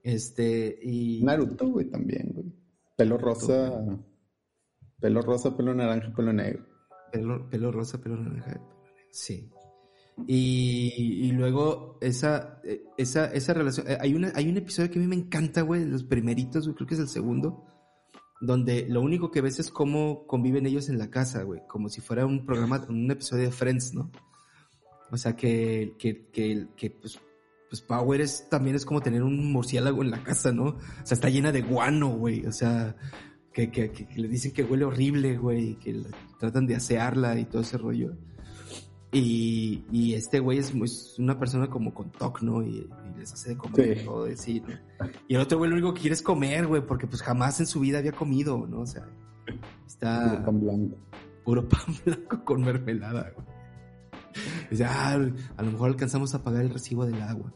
[0.04, 1.24] Este, y...
[1.24, 2.46] Naruto, güey, también, güey.
[2.96, 3.84] Pelo rosa,
[5.00, 6.66] pelo rosa, pelo naranja, pelo negro.
[7.12, 8.80] Pelo, pelo rosa, pelo naranja, pelo negro.
[9.12, 9.50] Sí.
[10.28, 12.62] Y, y, luego esa,
[12.98, 15.86] esa, esa relación, eh, hay, una, hay un episodio que a mí me encanta, güey,
[15.86, 17.66] los primeritos, creo que es el segundo,
[18.42, 22.02] donde lo único que ves es cómo conviven ellos en la casa, güey, como si
[22.02, 24.12] fuera un programa, un episodio de Friends, ¿no?
[25.12, 27.20] O sea, que, que, que, que pues,
[27.70, 30.66] pues Power es, también es como tener un murciélago en la casa, ¿no?
[30.66, 32.96] O sea, está llena de guano, güey, o sea,
[33.54, 36.02] que, que, que, le dicen que huele horrible, güey, que
[36.40, 38.16] tratan de asearla y todo ese rollo.
[39.12, 40.74] Y, y este güey es,
[41.18, 42.64] una persona como con TOC, ¿no?
[42.64, 45.08] Y, les hace de comer y todo, sí, ¿no?
[45.28, 47.68] Y el otro güey lo único que quiere es comer, güey, porque pues jamás en
[47.68, 48.82] su vida había comido, ¿no?
[48.82, 49.08] O sea,
[49.86, 50.30] está...
[50.30, 50.98] Puro pan blanco.
[51.44, 53.59] Puro pan blanco con mermelada, güey.
[54.70, 55.20] Dice, ah,
[55.58, 57.54] a lo mejor alcanzamos a pagar el recibo del agua.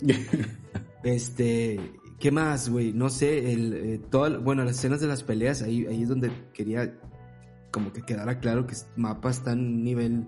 [1.04, 1.78] este,
[2.18, 2.92] ¿qué más, güey?
[2.92, 4.00] No sé, el, eh,
[4.42, 6.98] bueno, las escenas de las peleas, ahí, ahí es donde quería
[7.70, 10.26] como que quedara claro que mapa está en nivel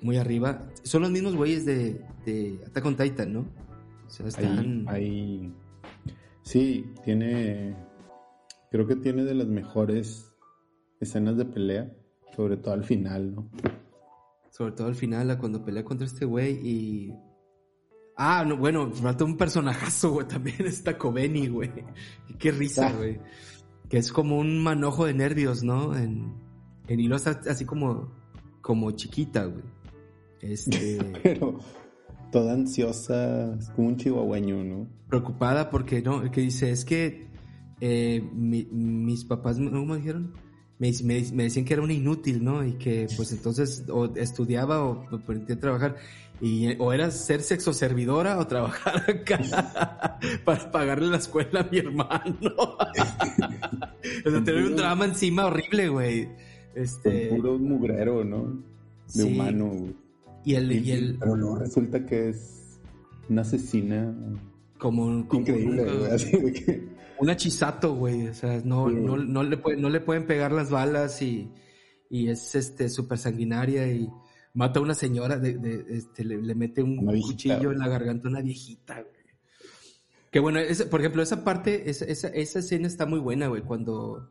[0.00, 0.66] muy arriba.
[0.82, 3.40] Son los mismos güeyes de, de Attack on Titan, ¿no?
[4.06, 4.86] O sea, están...
[4.88, 5.52] Ahí,
[6.42, 7.76] Sí, tiene...
[8.70, 10.32] Creo que tiene de las mejores
[11.00, 11.92] escenas de pelea,
[12.34, 13.50] sobre todo al final, ¿no?
[14.60, 17.14] Sobre todo al final, cuando pelea contra este güey y...
[18.14, 21.70] Ah, no, bueno, falta un personajazo, güey, también está Kobeni, güey.
[22.38, 22.92] Qué risa, ah.
[22.92, 23.18] güey.
[23.88, 25.96] Que es como un manojo de nervios, ¿no?
[25.96, 26.34] En,
[26.88, 28.12] en hilo está así como,
[28.60, 29.64] como chiquita, güey.
[30.42, 30.98] Este...
[31.22, 31.58] Pero
[32.30, 34.90] toda ansiosa, como un chihuahueño, ¿no?
[35.08, 37.30] Preocupada porque, no, que dice, es que
[37.80, 40.34] eh, mis papás, ¿cómo me dijeron?
[40.80, 42.64] Me, me, decían que era una inútil, ¿no?
[42.64, 45.96] Y que pues entonces o estudiaba o, o trabajar.
[46.40, 51.78] Y, o era ser sexo servidora o trabajar acá para pagarle la escuela a mi
[51.78, 52.54] hermano.
[54.26, 56.28] o sea, tener un drama encima horrible, güey.
[56.74, 57.26] Este...
[57.28, 58.62] puro mugrero, ¿no?
[59.14, 59.94] De humano, güey.
[60.44, 61.16] Y el, y el...
[61.18, 62.80] Pero no, resulta que es
[63.28, 64.14] una asesina.
[64.78, 66.10] Como, increíble, güey.
[66.10, 66.88] Así de que...
[67.20, 68.28] Una chisato, güey.
[68.28, 71.50] O sea, no, no, no, le no le pueden pegar las balas y,
[72.08, 74.08] y es este súper sanguinaria y
[74.54, 78.30] mata a una señora, de, de este, le, mete un cuchillo en la garganta a
[78.30, 79.20] una viejita, güey.
[80.30, 84.30] Que bueno, por ejemplo, esa parte, esa, esa, esa escena está muy buena, güey, cuando,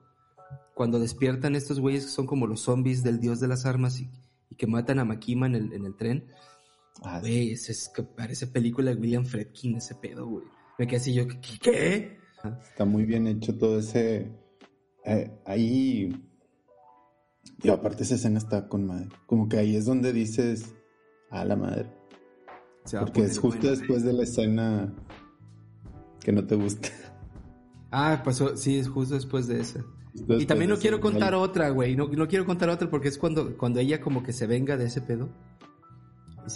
[0.74, 4.10] cuando despiertan estos güeyes que son como los zombies del dios de las armas y,
[4.50, 6.32] y que matan a Makima en el, en el tren.
[7.04, 10.46] Ah, güey, es, que parece película de William Fredkin ese pedo, güey.
[10.78, 11.26] Me quedé así yo,
[11.62, 12.19] ¿qué?
[12.44, 14.32] Está muy bien hecho todo ese...
[15.06, 16.26] Eh, ahí...
[17.62, 19.10] Y aparte esa escena está con madre.
[19.26, 20.76] Como que ahí es donde dices,
[21.30, 21.90] a la madre.
[23.00, 24.94] Porque es justo después de la escena
[26.22, 26.90] que no te gusta.
[27.92, 31.96] Ah, pasó, sí, es justo después de esa y también no quiero contar otra, güey.
[31.96, 34.86] No, no, quiero contar otra porque es cuando, cuando ella como que se venga de
[34.86, 35.30] ese pedo.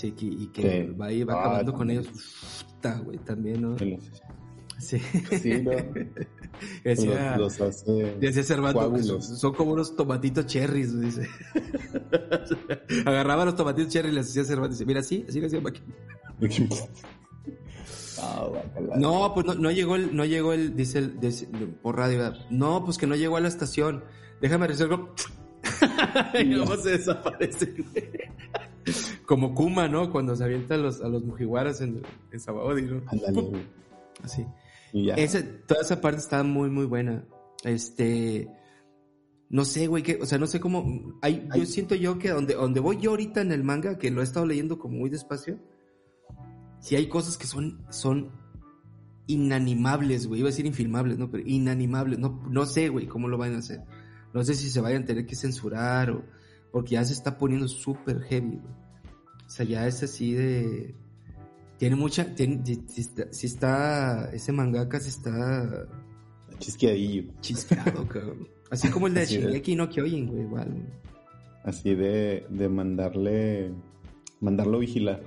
[0.02, 2.08] Y, y que va, ahí, va acabando con ellos.
[2.76, 3.78] Está, güey, también, ¿no?
[3.78, 3.98] Sí.
[4.84, 5.72] Sí, ¿no?
[6.84, 9.08] decía, los, hace decía Cervantes,
[9.40, 11.28] son como unos tomatitos cherries, dice.
[13.06, 15.60] Agarraba los tomatitos cherries y les decía Cervantes, dice, mira, así, así le hacía
[18.98, 21.14] no, pues no, llegó el, no llegó el, dice el,
[21.82, 24.04] por radio, no, pues que no llegó a la estación.
[24.42, 25.00] Déjame resolver.
[26.40, 27.74] y luego se desaparece.
[29.26, 30.12] Como Kuma, ¿no?
[30.12, 33.02] Cuando se avienta a los, a los mujiwaras en, en Sabaody, ¿no?
[34.22, 34.46] Así.
[35.68, 37.26] Toda esa parte está muy, muy buena.
[37.64, 38.50] Este.
[39.50, 41.20] No sé, güey, que, o sea, no sé cómo.
[41.22, 44.22] Hay, yo siento yo que donde, donde voy yo ahorita en el manga, que lo
[44.22, 45.60] he estado leyendo como muy despacio,
[46.80, 48.32] si hay cosas que son, son
[49.28, 50.42] inanimables, güey.
[50.42, 51.30] Iba a decir infilmables, ¿no?
[51.32, 52.20] Pero inanimables.
[52.20, 53.82] No, no sé, güey, cómo lo van a hacer.
[54.34, 56.26] No sé si se vayan a tener que censurar o...
[56.72, 58.74] Porque ya se está poniendo súper heavy, güey.
[59.46, 60.96] O sea, ya es así de...
[61.84, 62.34] Tiene mucha...
[62.34, 62.64] Tiene,
[63.32, 65.86] si, está, Ese mangaka se está...
[66.58, 67.34] Chisqueadillo.
[67.42, 68.48] Chisqueado, cabrón.
[68.72, 70.88] Así como el de Shingeki no Kyojin, güey, igual.
[71.66, 73.74] Así de, de mandarle...
[74.40, 75.22] Mandarlo vigilar.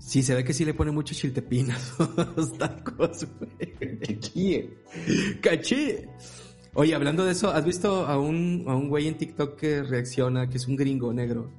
[0.00, 3.98] Sí, se ve que sí le pone mucho chiltepinas a los tacos, güey.
[3.98, 4.70] Cachí.
[5.42, 5.96] Cachí.
[6.72, 10.48] Oye, hablando de eso, ¿has visto a un, a un güey en TikTok que reacciona,
[10.48, 11.50] que es un gringo negro,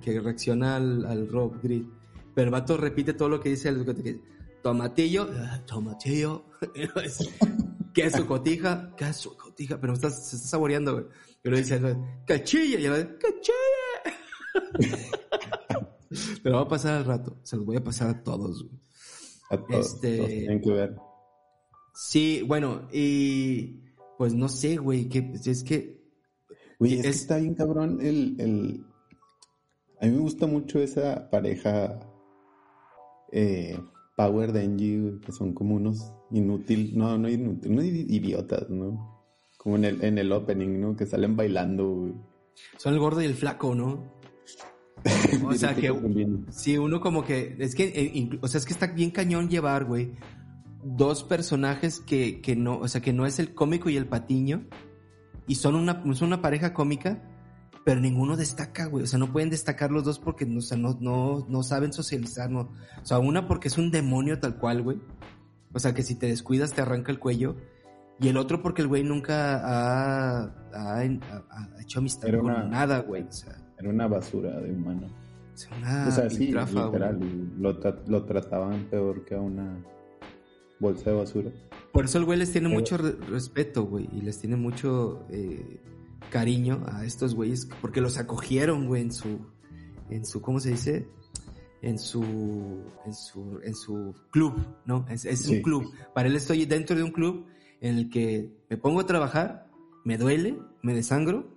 [0.00, 1.84] que reacciona al, al Rob Grid?
[2.34, 4.20] Pero el vato repite todo lo que dice el
[4.62, 6.44] tomatillo, ah, tomatillo,
[7.94, 11.04] queso cotija, queso cotija, pero estás, se está saboreando, güey.
[11.44, 11.80] Y lo dice,
[12.26, 15.04] cachilla, y lo dice, cachilla.
[16.42, 17.38] Pero va a pasar al rato.
[17.42, 18.80] Se los voy a pasar a todos, güey.
[19.50, 20.96] A todos, Este- todos tienen que ver.
[21.94, 23.80] Sí, bueno, y
[24.18, 26.02] pues no sé, güey, que es que
[26.78, 28.84] Güey, es, que es- está bien cabrón el, el...
[30.00, 32.00] A mí me gusta mucho esa pareja
[33.34, 33.78] eh,
[34.16, 39.12] Power Denji, que son como unos inútil, no, no inútil, unos i- idiotas, ¿no?
[39.58, 40.94] Como en el, en el opening, ¿no?
[40.96, 42.14] Que salen bailando, güey.
[42.76, 44.14] son el gordo y el flaco, ¿no?
[45.46, 45.92] O sea que
[46.50, 49.84] sí, uno como que es que eh, o sea, es que está bien cañón llevar,
[49.84, 50.12] güey,
[50.82, 54.66] dos personajes que, que no, o sea, que no es el cómico y el patiño
[55.46, 57.22] y son una son una pareja cómica,
[57.84, 60.78] pero ninguno destaca, güey, o sea, no pueden destacar los dos porque no, o sea,
[60.78, 62.60] no, no, no saben socializar, no.
[63.02, 64.98] O sea, una porque es un demonio tal cual, güey.
[65.72, 67.56] O sea, que si te descuidas te arranca el cuello.
[68.20, 71.02] Y el otro porque el güey nunca ha, ha- ha-
[71.50, 73.24] ha hecho amistad Era con una- nada, güey.
[73.24, 75.08] O sea, Era una basura de humano.
[75.80, 77.18] una o sea, sí, literal.
[77.58, 79.76] Lo, tra- lo trataban peor que a una
[80.80, 81.50] bolsa de basura.
[81.92, 85.26] Por eso el güey les tiene Pero- mucho re- respeto, güey, y les tiene mucho
[85.30, 85.80] eh,
[86.30, 89.38] cariño a estos güeyes, porque los acogieron, güey, en su,
[90.10, 91.08] en su, ¿cómo se dice?
[91.82, 92.22] En su,
[93.04, 94.54] en su, en su club,
[94.86, 95.06] ¿no?
[95.10, 95.56] Es, es Sí.
[95.56, 95.92] un club.
[96.14, 97.46] Para él estoy dentro de un club
[97.80, 99.70] en el que me pongo a trabajar,
[100.04, 101.52] me duele, me desangro,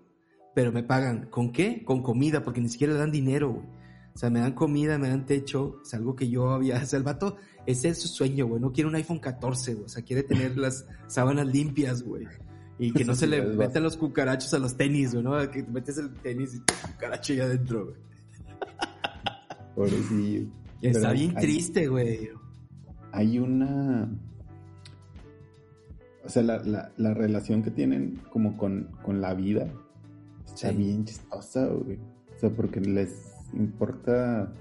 [0.54, 1.28] pero me pagan.
[1.30, 1.84] ¿Con qué?
[1.86, 3.66] Con comida, porque ni siquiera le dan dinero, güey.
[4.14, 6.98] O sea, me dan comida, me dan techo, es algo que yo había, o sea,
[6.98, 10.04] el vato, ese es su sueño, güey, no quiere un iPhone 14, güey, o sea,
[10.04, 12.26] quiere tener las sábanas limpias, güey.
[12.80, 15.38] Y que no se le metan los cucarachos a los tenis, güey, ¿no?
[15.50, 16.60] Que te metes el tenis y
[16.92, 17.98] cucaracho ya adentro, güey.
[19.76, 20.48] Pobrecillo.
[20.82, 22.30] Está bien hay- triste, güey.
[23.12, 24.10] hay una.
[26.24, 29.68] O sea, la, la, la relación que tienen como con, con la vida
[30.46, 30.76] está Sí.
[30.78, 31.98] bien chistosa, güey.
[32.36, 34.52] O sea, porque les importa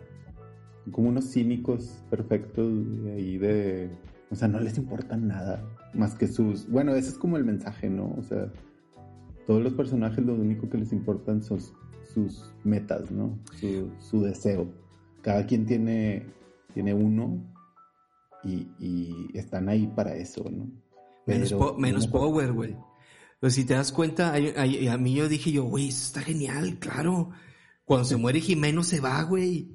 [0.92, 3.90] como unos cínicos perfectos güey, ahí de.
[4.31, 5.62] O sea, no les importa nada
[5.97, 6.69] más que sus.
[6.69, 8.15] Bueno, ese es como el mensaje, ¿no?
[8.19, 8.53] O sea,
[9.47, 11.59] todos los personajes lo único que les importan son
[12.13, 13.39] sus metas, ¿no?
[13.61, 14.69] Su, su deseo.
[15.23, 16.27] Cada quien tiene,
[16.75, 17.43] tiene uno
[18.45, 20.71] y, y están ahí para eso, ¿no?
[21.27, 22.77] Menos, Pero- po- menos no- power, güey.
[23.41, 26.21] Pero si te das cuenta, hay- hay- a mí yo dije yo, güey, eso está
[26.23, 27.31] genial, claro.
[27.85, 29.73] Cuando se muere Jimeno se va, güey.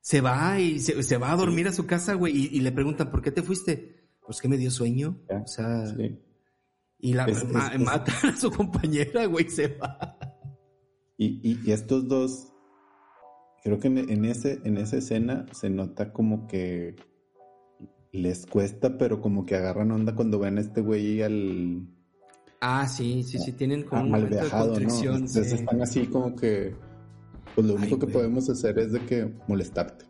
[0.00, 2.36] Se va y se, se va a dormir a su casa, güey.
[2.36, 4.01] Y, y le preguntan, ¿por qué te fuiste?
[4.24, 5.18] Pues que me dio sueño.
[5.28, 6.18] O sea, Sí.
[6.98, 10.16] y la Es- ma- es- es- matan a su compañera, güey, se va.
[11.18, 12.52] Y, y- y estos dos,
[13.62, 16.96] creo que en, en ese, en esa escena se nota como que
[18.12, 21.86] les cuesta, pero como que agarran onda cuando ven a este güey al,
[22.60, 24.78] Ah, sí, sí, sí, tienen como un mal momento de viajado, ¿no?
[24.80, 25.54] Entonces sí.
[25.56, 26.76] están así como que,
[27.56, 28.12] pues lo Ay, único que güey.
[28.14, 30.04] podemos hacer es de que molestarte.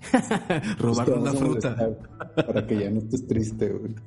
[0.78, 2.44] Robarnos la Pues te vamos a fruta.
[2.46, 3.94] Para que ya no estés triste, güey.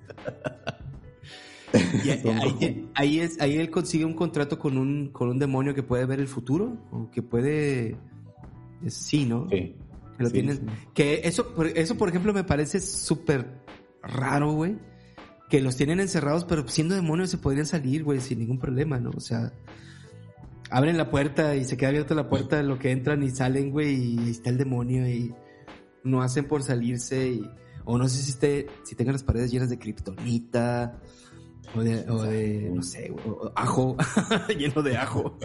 [2.06, 2.10] Y
[2.93, 6.19] ahí, es, ahí él consigue un contrato con un, con un demonio que puede ver
[6.19, 7.95] el futuro, o que puede...
[8.88, 9.47] Sí, ¿no?
[9.49, 9.75] Sí.
[10.17, 10.63] Que lo Sí, tienen- sí.
[10.93, 13.47] Que eso, eso, por ejemplo, me parece súper
[14.03, 14.75] raro, güey.
[15.49, 19.10] Que los tienen encerrados, pero siendo demonios se podrían salir, güey, sin ningún problema, ¿no?
[19.15, 19.51] O sea,
[20.69, 23.71] abren la puerta y se queda abierta la puerta de lo que entran y salen,
[23.71, 25.34] güey, y ahí está el demonio y
[26.04, 27.50] no hacen por salirse y...
[27.86, 31.02] O no sé si, esté, si tengan las paredes llenas de kriptonita
[31.76, 33.98] o de, o de no sé, güey, o- ajo,
[34.58, 35.38] lleno de ajo.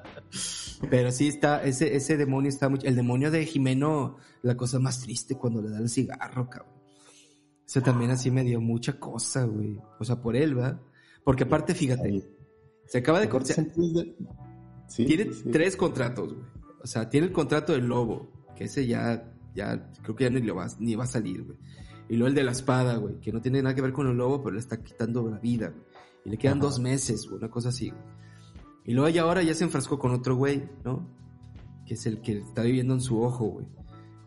[0.90, 2.86] Pero sí está, ese, ese demonio está mucho.
[2.86, 6.72] El demonio de Jimeno, la cosa más triste cuando le da el cigarro, cabrón.
[7.66, 9.78] Eso también así me dio mucha cosa, güey.
[10.00, 10.80] O sea, por él, ¿va?
[11.22, 12.24] Porque aparte, fíjate,
[12.86, 13.28] se acaba de...
[14.88, 16.46] Sí, tiene tres contratos, güey.
[16.82, 20.40] O sea, tiene el contrato del lobo, que ese ya, ya, creo que ya ni,
[20.40, 21.58] lo va, ni va a salir, güey.
[22.08, 24.16] Y luego el de la espada, güey, que no tiene nada que ver con el
[24.16, 25.82] lobo, pero le está quitando la vida, güey.
[26.24, 26.66] Y le quedan Ajá.
[26.66, 28.02] dos meses, güey, una cosa así, güey.
[28.84, 31.08] Y luego ya ahora ya se enfrascó con otro güey, ¿no?
[31.86, 33.66] Que es el que está viviendo en su ojo, güey.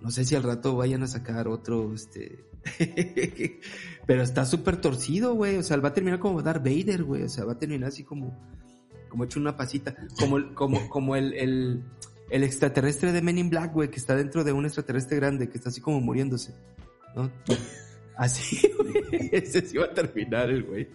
[0.01, 2.45] No sé si al rato vayan a sacar otro, este...
[4.05, 5.57] pero está súper torcido, güey.
[5.57, 7.23] O sea, va a terminar como Darth Vader, güey.
[7.23, 8.37] O sea, va a terminar así como
[9.13, 11.83] como hecho una pasita, como el, como, como el, el,
[12.33, 15.57] el extraterrestre de Men in Black, güey, que está dentro de un extraterrestre grande, que
[15.57, 16.53] está así como muriéndose,
[17.15, 17.31] ¿no?
[18.17, 20.87] Así, güey, ese sí va a terminar el güey.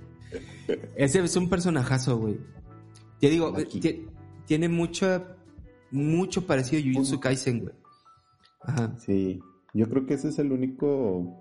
[0.96, 2.38] Ese es un personajazo, güey.
[3.20, 4.06] Te digo, ti-
[4.46, 5.36] tiene mucha,
[5.90, 7.74] mucho parecido a Jujutsu Kaisen, güey.
[8.60, 8.96] Ajá.
[8.98, 9.40] Sí,
[9.74, 11.40] yo creo que ese es el único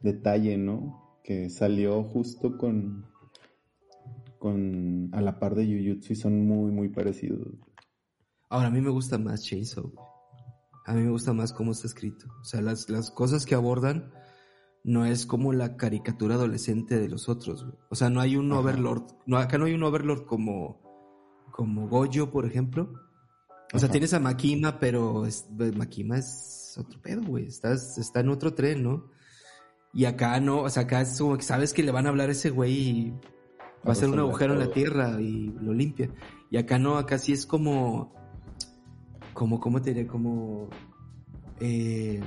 [0.00, 1.18] detalle, ¿no?
[1.24, 3.06] Que salió justo con,
[4.38, 7.46] con a la par de Jujutsu y son muy, muy parecidos.
[8.50, 9.92] Ahora, a mí me gusta más Chainsaw,
[10.84, 12.26] A mí me gusta más cómo está escrito.
[12.40, 14.12] O sea, las, las cosas que abordan
[14.82, 17.78] no es como la caricatura adolescente de los otros, güey.
[17.90, 19.04] O sea, no hay un Overlord.
[19.26, 20.80] No, acá no hay un Overlord como,
[21.52, 22.92] como Goyo, por ejemplo.
[23.72, 27.46] O sea, tienes a Makima, pero es, Makima es otro pedo, güey.
[27.46, 29.12] Estás, está en otro tren, ¿no?
[29.92, 32.30] Y acá no, o sea, acá es como que sabes que le van a hablar
[32.30, 33.10] a ese güey y
[33.86, 36.10] va a ser un agujero en la tierra y lo limpia.
[36.50, 38.19] Y acá no, acá sí es como
[39.40, 40.06] como, ¿cómo te diré?
[40.06, 40.68] Como
[41.60, 42.20] eh,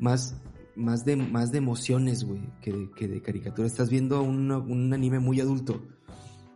[0.00, 0.36] más,
[0.74, 3.68] más, de, más de emociones, güey, que de, que de caricatura.
[3.68, 5.80] Estás viendo un, un anime muy adulto.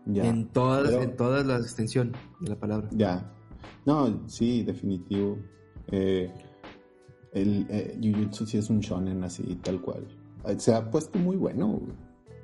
[0.05, 0.27] Ya.
[0.27, 2.89] En todas, en todas la extensión de la palabra.
[2.91, 3.33] Ya.
[3.87, 5.39] No, sí, definitivo.
[5.87, 6.29] Eh,
[7.35, 10.09] el eh, Jujutsu sí es un shonen así, tal cual.
[10.59, 11.93] Se ha puesto muy bueno, güey.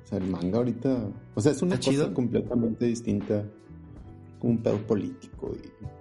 [0.05, 1.11] O sea, el manga ahorita.
[1.35, 3.43] O sea, es una cosa completamente distinta.
[4.41, 5.98] Un pedo político y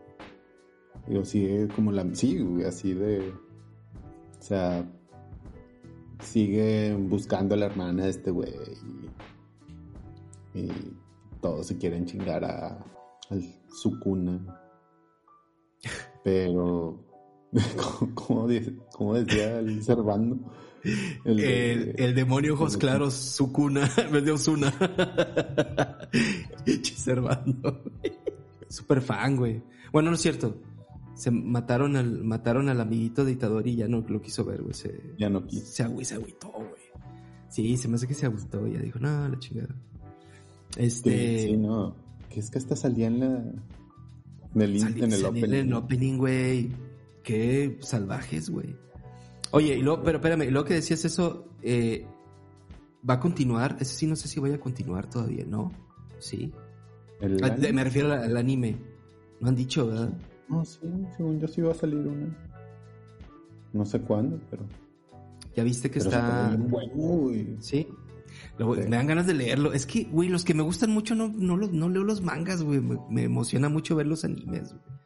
[1.09, 2.07] Digo, sigue como la.
[2.15, 3.31] Sí, así de.
[3.31, 4.87] O sea.
[6.21, 8.53] Sigue buscando a la hermana de este güey.
[10.55, 10.69] Y,
[11.41, 13.37] todos se quieren chingar a, a
[13.71, 14.61] su cuna.
[16.23, 17.05] Pero.
[18.15, 20.37] como, decía el Servando.
[21.25, 24.73] El, el, demonio ojos claros, su cuna, en vez de Osuna.
[26.97, 27.83] Servando.
[28.69, 29.63] Super fan, güey.
[29.91, 30.55] Bueno, no es cierto
[31.19, 34.73] se mataron al, mataron al amiguito dictador y ya no lo quiso ver, güey.
[34.73, 35.67] Se, ya no quiso.
[35.67, 36.81] Se, se agüitó, güey.
[37.49, 39.75] Sí, se me hace que se agüitó y ya dijo, no, la chingada.
[40.77, 41.47] Este.
[41.47, 41.97] Sí, no.
[42.31, 43.27] Que es que hasta salía en la.
[44.55, 45.45] En el, en el opening.
[45.45, 46.71] En el opening, güey.
[47.25, 48.77] Qué salvajes, güey.
[49.51, 52.07] Oye, y luego, pero espérame, y luego que decías eso, eh,
[53.09, 53.77] ¿va a continuar?
[53.81, 55.73] Ese sí no sé si vaya a continuar todavía, ¿no?
[56.21, 56.53] Sí.
[57.43, 58.77] Ah, me refiero al anime.
[59.41, 60.17] No han dicho, ¿verdad?
[60.49, 60.81] No, sí,
[61.17, 62.37] según yo sí va a salir una.
[63.73, 64.65] No sé cuándo, pero.
[65.55, 66.57] Ya viste que está.
[67.61, 67.87] ¿Sí?
[68.59, 69.73] Me dan ganas de leerlo.
[69.73, 72.81] Es que, güey, los que me gustan mucho no, no, no leo los mangas, güey.
[72.81, 74.99] Me, emociona mucho ver los animes, güey.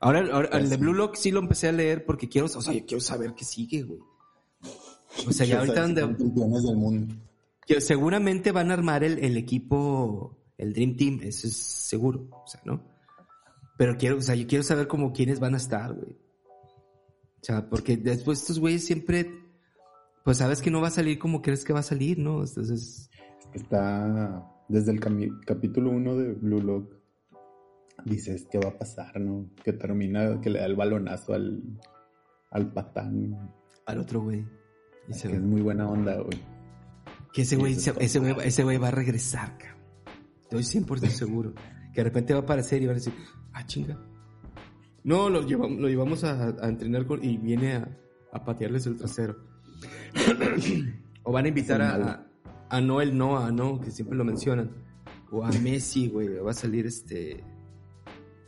[0.00, 2.72] Ahora, ahora el de Blue Lock sí lo empecé a leer porque quiero, o sea,
[2.84, 4.00] quiero saber qué sigue, güey.
[5.26, 6.06] O sea, ya ahorita donde.
[6.06, 7.14] del mundo.
[7.80, 12.60] seguramente van a armar el, el equipo, el Dream Team, eso es seguro, o sea,
[12.64, 12.80] ¿no?
[13.78, 16.18] Pero quiero, o sea, yo quiero saber como quiénes van a estar, güey.
[17.40, 19.30] O sea, porque después estos güeyes siempre,
[20.24, 22.44] pues sabes que no va a salir como crees que va a salir, ¿no?
[22.44, 23.08] Entonces...
[23.54, 25.00] Está desde el
[25.46, 26.92] capítulo 1 de Blue Lock.
[28.04, 29.48] Dices, ¿qué va a pasar, no?
[29.64, 31.62] Que termina, que le da el balonazo al,
[32.50, 33.52] al patán.
[33.86, 34.44] Al otro güey.
[35.08, 36.38] Y que es muy buena onda, güey.
[37.32, 39.78] Que ese güey, ese, güey, ese güey va a regresar, cabrón.
[40.42, 41.54] Estoy 100% seguro.
[41.98, 43.12] Que de repente va a aparecer y va a decir,
[43.52, 43.98] Ah, chinga.
[45.02, 47.74] No, lo llevamos, lo llevamos a, entrenar y viene
[48.32, 49.36] a, patearles el trasero.
[51.24, 52.24] o van a invitar a,
[52.70, 53.80] a, Noel Noah, ¿no?
[53.80, 54.70] Que siempre lo mencionan.
[55.32, 56.28] O a Messi, güey.
[56.38, 57.42] Va a salir este.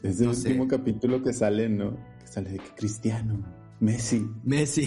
[0.05, 1.97] Es el último capítulo que sale, ¿no?
[2.21, 3.45] Que sale de que Cristiano.
[3.81, 4.29] Messi.
[4.45, 4.87] Messi.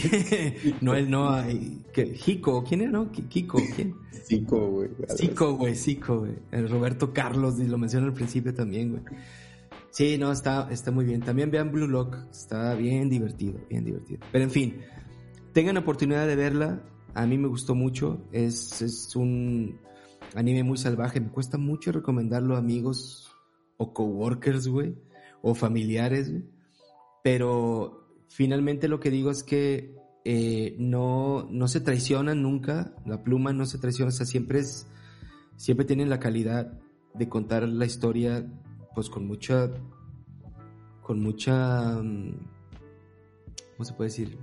[0.82, 1.46] Noel Noah.
[1.92, 2.64] que, Jico.
[2.64, 3.12] ¿Quién era, no?
[3.12, 3.60] Kiko.
[3.76, 3.96] ¿Quién?
[4.26, 4.90] Zico, güey.
[5.18, 5.76] Zico, güey.
[5.76, 6.36] Zico, güey.
[6.52, 7.60] El Roberto Carlos.
[7.60, 9.04] Y lo mencionó al principio también, güey.
[9.90, 11.22] Sí, no, está, está muy bien.
[11.22, 14.22] También vean Blue Lock, está bien divertido, bien divertido.
[14.32, 14.82] Pero en fin,
[15.54, 16.82] tengan oportunidad de verla.
[17.14, 18.28] A mí me gustó mucho.
[18.32, 19.80] Es, es un
[20.34, 21.20] anime muy salvaje.
[21.20, 23.32] Me cuesta mucho recomendarlo a amigos
[23.78, 24.96] o coworkers, güey,
[25.44, 26.44] o familiares, güey.
[27.24, 28.03] Pero
[28.34, 32.96] finalmente lo que digo es que eh, no, no se traicionan nunca.
[33.06, 34.10] La pluma no se traiciona.
[34.10, 34.88] O sea, siempre es,
[35.56, 36.80] siempre tienen la calidad
[37.14, 38.44] de contar la historia
[38.96, 39.70] pues con mucha,
[41.04, 42.32] con mucha, mm,
[43.78, 44.38] ¿cómo se puede decir?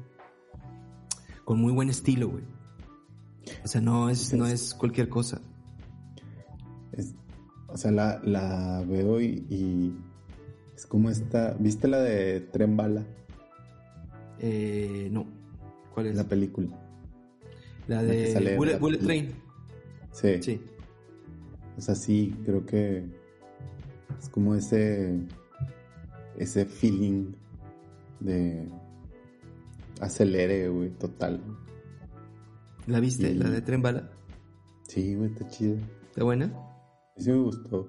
[1.45, 2.45] Con muy buen estilo, güey.
[3.65, 5.41] O sea, no es, no es cualquier cosa.
[7.67, 9.97] o sea, la, la veo y,
[10.77, 13.05] es como esta, ¿viste la de Tren Bala?
[14.41, 15.27] Eh, no.
[15.95, 16.17] ¿Cuál es?
[16.17, 16.69] La película.
[17.87, 19.33] La de Bullet, Train.
[20.13, 20.43] Sí.
[20.43, 20.61] Sí.
[21.77, 23.05] O sea, sí, creo que
[24.19, 25.19] es como ese,
[26.37, 27.33] ese feeling
[28.21, 28.69] de
[30.01, 31.43] acelere, güey, total.
[32.87, 33.35] ¿La viste?
[33.35, 34.11] ¿La de Tren Bala?
[34.89, 35.79] Sí, güey, está chida.
[36.09, 36.53] ¿Está buena?
[37.17, 37.89] Sí me gustó.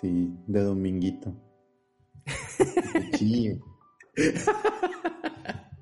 [0.00, 1.34] Sí, de dominguito.
[3.16, 3.71] chido.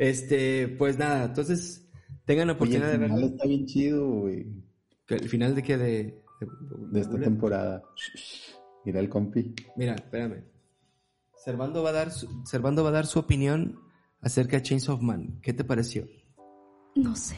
[0.00, 1.86] Este, pues nada, entonces
[2.24, 3.16] tengan la oportunidad de verlo.
[3.16, 4.46] El final está bien chido, güey.
[5.08, 5.76] ¿El final de qué?
[5.76, 6.24] De,
[6.90, 7.82] de esta temporada.
[8.86, 9.54] Mira el compi.
[9.76, 10.42] Mira, espérame.
[11.36, 13.78] Servando va a dar su, Servando va a dar su opinión
[14.22, 15.38] acerca de Chains of Man.
[15.42, 16.06] ¿Qué te pareció?
[16.94, 17.36] No sé.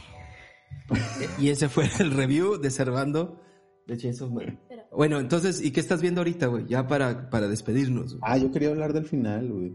[1.41, 3.41] y ese fue el review de Servando
[3.89, 4.61] de Chains of Man.
[4.93, 6.67] Bueno, entonces, ¿y qué estás viendo ahorita, güey?
[6.67, 8.19] Ya para, para despedirnos.
[8.23, 9.73] Ah, yo quería hablar del final, güey.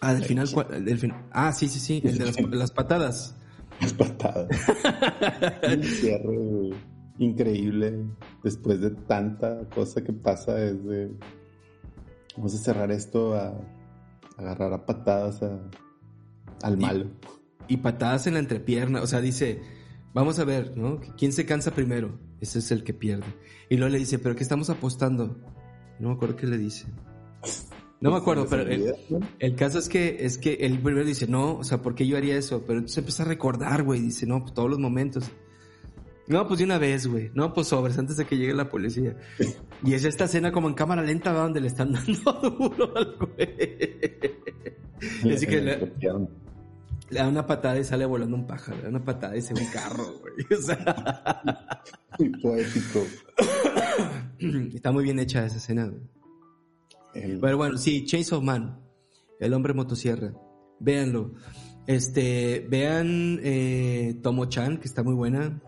[0.00, 0.46] Ah, del final,
[0.84, 1.14] del fin...
[1.32, 3.34] Ah, sí, sí, sí, el de las, patadas.
[3.80, 4.48] Las patadas.
[5.76, 6.70] Un cierre
[7.18, 8.04] increíble
[8.42, 11.10] después de tanta cosa que pasa desde...
[12.36, 13.58] Vamos a cerrar esto a,
[14.36, 15.40] agarrar a patadas
[16.62, 17.06] al malo.
[17.68, 19.62] y patadas en la entrepierna, o sea, dice
[20.16, 20.98] vamos a ver, ¿no?
[21.18, 22.18] ¿Quién se cansa primero?
[22.40, 23.26] Ese es el que pierde.
[23.68, 25.36] Y luego le dice, ¿pero qué estamos apostando?
[26.00, 26.86] No me acuerdo qué le dice.
[28.00, 28.64] No me acuerdo, pero
[29.38, 32.16] el, caso es que es que él primero dice, no, o sea, ¿por qué yo
[32.16, 32.62] haría eso?
[32.66, 35.30] Pero entonces empieza a recordar, güey, dice, no, pues todos los momentos.
[36.28, 37.30] No, pues de una vez, güey.
[37.34, 39.16] No, pues sobres, antes de que llegue la policía.
[39.84, 41.92] Y es esta escena como en cámara lenta, donde le están
[42.24, 45.32] dando duro al güey.
[45.32, 45.92] Así que le,
[47.10, 48.78] le da una patada y sale volando un pájaro.
[48.78, 50.34] Le da una patada y se ve un carro, güey.
[50.58, 51.82] O sea...
[52.18, 53.06] Muy poético.
[54.74, 55.90] Está muy bien hecha esa escena,
[57.40, 58.80] Pero bueno, sí, Chase of Man.
[59.40, 60.32] El hombre motosierra.
[60.80, 61.34] Véanlo.
[61.86, 65.62] Este, vean eh, Tomo-chan, que está muy buena.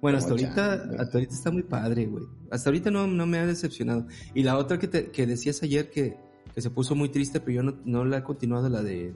[0.00, 2.24] Bueno, hasta ahorita, hasta ahorita está muy padre, güey.
[2.50, 4.06] Hasta ahorita no, no me ha decepcionado.
[4.34, 6.16] Y la otra que, te, que decías ayer que,
[6.54, 9.14] que, se puso muy triste, pero yo no, no la he continuado, la de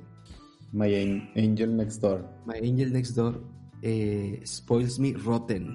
[0.73, 0.95] My
[1.37, 2.29] Angel Next Door.
[2.47, 3.41] My Angel Next Door
[3.87, 5.75] eh, spoils me rotten.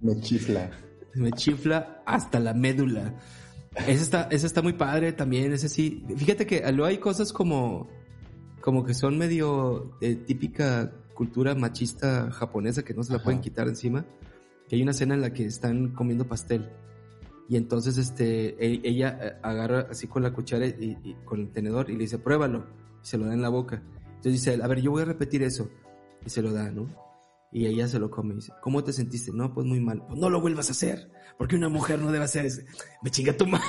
[0.00, 0.70] me, chifla.
[1.14, 3.14] Me chifla hasta la médula.
[3.76, 6.04] Esa está, esa está muy padre también, ese sí.
[6.16, 7.88] Fíjate que luego hay cosas como,
[8.60, 13.68] como que son medio de típica cultura machista japonesa que no se la pueden quitar
[13.68, 14.06] encima.
[14.68, 16.68] Que hay una escena en la que están comiendo pastel.
[17.48, 21.90] Y entonces este, e, ella eh, agarra así con la cuchara y, con el tenedor
[21.90, 22.66] y le dice, pruébalo
[23.02, 23.82] se lo da en la boca.
[24.16, 25.70] Entonces dice, a ver, yo voy a repetir eso.
[26.24, 26.88] Y se lo da, ¿no?
[27.52, 29.32] Y ella se lo come y dice, ¿cómo te sentiste?
[29.32, 30.04] No, pues muy mal.
[30.06, 32.62] Pues no lo vuelvas a hacer, porque una mujer no debe hacer eso.
[33.02, 33.66] Me chinga tu madre,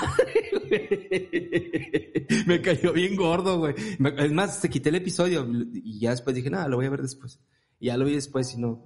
[2.47, 3.75] Me cayó bien gordo, güey.
[4.17, 7.01] Es más, se quité el episodio y ya después dije, nada, lo voy a ver
[7.01, 7.39] después.
[7.79, 8.83] Y ya lo vi después y no.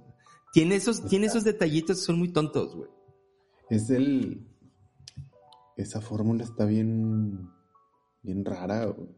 [0.52, 2.90] Tiene esos, tiene esos detallitos que son muy tontos, güey.
[3.70, 4.46] Es el...
[5.76, 7.48] Esa fórmula está bien...
[8.22, 9.08] Bien rara, güey.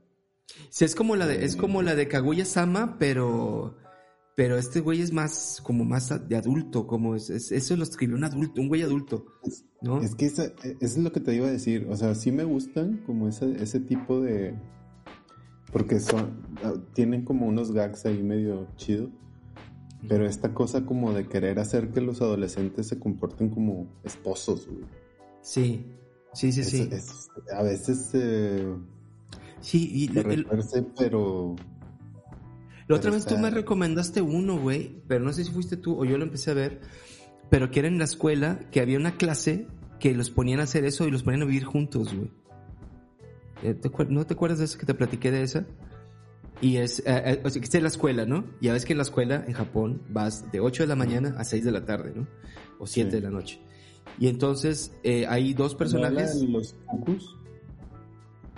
[0.70, 3.76] Sí, es como la de, es como la de Kaguya Sama, pero,
[4.36, 8.24] pero este güey es más, como más de adulto, como es, eso lo escribió un
[8.24, 9.26] adulto, un güey adulto,
[9.80, 10.00] ¿no?
[10.00, 10.44] Es que eso
[10.80, 13.80] es lo que te iba a decir, o sea, sí me gustan como ese, ese
[13.80, 14.54] tipo de,
[15.72, 19.10] porque son, ah, tienen como unos gags ahí medio chido,
[20.08, 24.84] pero esta cosa como de querer hacer que los adolescentes se comporten como esposos, güey.
[25.42, 25.86] Sí,
[26.32, 26.88] sí, sí, sí.
[27.52, 28.10] a veces...
[28.14, 28.74] Eh,
[29.64, 30.08] Sí, y...
[30.98, 31.56] pero...
[32.86, 36.04] La otra vez tú me recomendaste uno, güey, pero no sé si fuiste tú o
[36.04, 36.80] yo lo empecé a ver,
[37.50, 39.66] pero que era en la escuela, que había una clase
[39.98, 42.30] que los ponían a hacer eso y los ponían a vivir juntos, güey.
[43.62, 45.66] Eh, ¿No te acuerdas de eso que te platiqué de esa?
[46.60, 48.44] Y es, eh, eh, o sea, que está en la escuela, ¿no?
[48.60, 51.44] Ya ves que en la escuela en Japón vas de 8 de la mañana a
[51.44, 52.26] 6 de la tarde, ¿no?
[52.78, 53.60] O 7 de la noche.
[54.18, 54.92] Y entonces
[55.28, 56.34] hay dos personajes.
[56.42, 57.36] los cucus?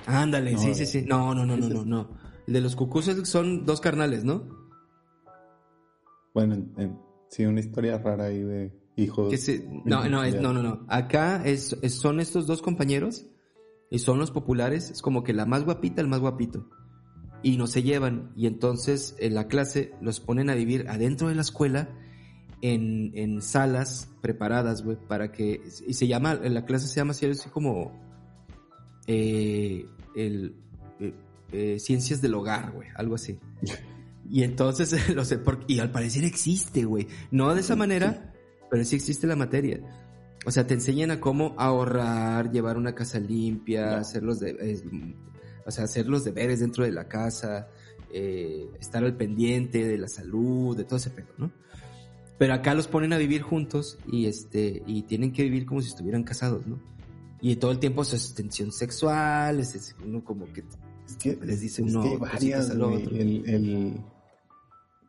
[0.07, 1.05] Ándale, sí, sí, sí.
[1.07, 2.26] No, no, no, no, no, no.
[2.47, 4.45] El de los cucuses son dos carnales, ¿no?
[6.35, 6.57] Bueno,
[7.29, 9.33] sí, una historia rara ahí de hijos.
[9.85, 10.87] no, no, no, no, no.
[10.89, 13.27] Acá es, son estos dos compañeros
[13.91, 14.91] y son los populares.
[14.91, 16.69] Es como que la más guapita, el más guapito.
[17.43, 18.33] Y no se llevan.
[18.37, 21.89] Y entonces en la clase los ponen a vivir adentro de la escuela
[22.63, 25.63] en, en salas preparadas, güey, para que.
[25.87, 27.93] Y se llama, la clase se llama así, así como.
[29.07, 29.87] Eh,
[30.17, 30.57] el,
[31.53, 33.39] eh, ciencias del hogar, güey, algo así.
[34.29, 37.07] Y entonces, lo sé, porque, y al parecer existe, güey.
[37.31, 38.35] No de esa manera,
[38.71, 39.81] pero sí existe la materia.
[40.45, 44.83] O sea, te enseñan a cómo ahorrar, llevar una casa limpia, hacer los de,
[45.65, 47.69] o sea, hacer los deberes dentro de la casa,
[48.13, 51.51] eh, estar al pendiente de la salud, de todo ese pedo, ¿no?
[52.39, 55.89] Pero acá los ponen a vivir juntos y este, y tienen que vivir como si
[55.89, 56.79] estuvieran casados, ¿no?
[57.41, 60.65] y todo el tiempo su extensión sexual, es, uno como que,
[61.07, 64.01] es que les dice uno que varias, El,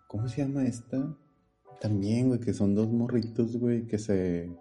[0.08, 1.18] ¿Cómo se llama esta?
[1.82, 4.52] También, güey, que son dos morritos, güey, que se...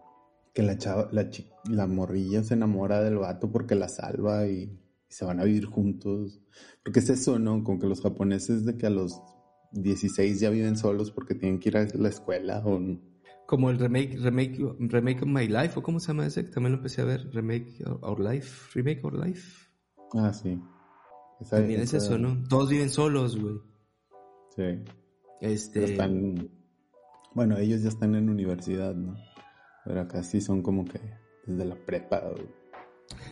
[0.53, 1.29] Que la chava, la,
[1.69, 6.41] la morrilla se enamora del vato porque la salva y, se van a vivir juntos.
[6.83, 7.63] Porque es eso, ¿no?
[7.63, 9.21] Como que los japoneses de que a los
[9.73, 12.81] 16 ya viven solos porque tienen que ir a la escuela o...
[13.47, 16.79] Como el remake, remake, remake of My Life, o cómo se llama ese, también lo
[16.79, 19.69] empecé a ver, Remake Our Life, Remake Our Life.
[20.15, 20.61] Ah, sí.
[21.51, 22.43] También es eso, ¿no?
[22.49, 23.57] Todos viven solos, güey.
[24.57, 24.85] Sí.
[25.41, 25.85] Este...
[25.85, 26.51] Están...
[27.35, 29.17] Bueno, ellos ya están en universidad, ¿no?
[29.85, 31.01] Pero acá sí son como que
[31.47, 32.47] desde la prepa, güey.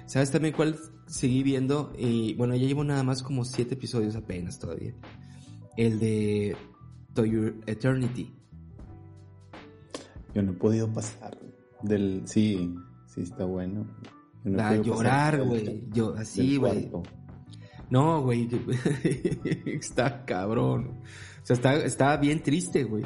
[0.07, 0.77] ¿Sabes también cuál
[1.07, 1.93] seguí viendo?
[1.99, 4.95] Y bueno, ya llevo nada más como siete episodios apenas todavía.
[5.77, 6.57] El de
[7.15, 8.33] To Your Eternity.
[10.35, 11.39] Yo no he podido pasar
[11.83, 12.23] del...
[12.27, 12.75] Sí,
[13.07, 13.87] sí está bueno.
[14.59, 15.89] a llorar, güey.
[15.93, 16.91] Yo, así, güey.
[17.91, 18.49] No, güey.
[19.67, 21.01] está cabrón.
[21.43, 23.05] O sea, está, está bien triste, güey.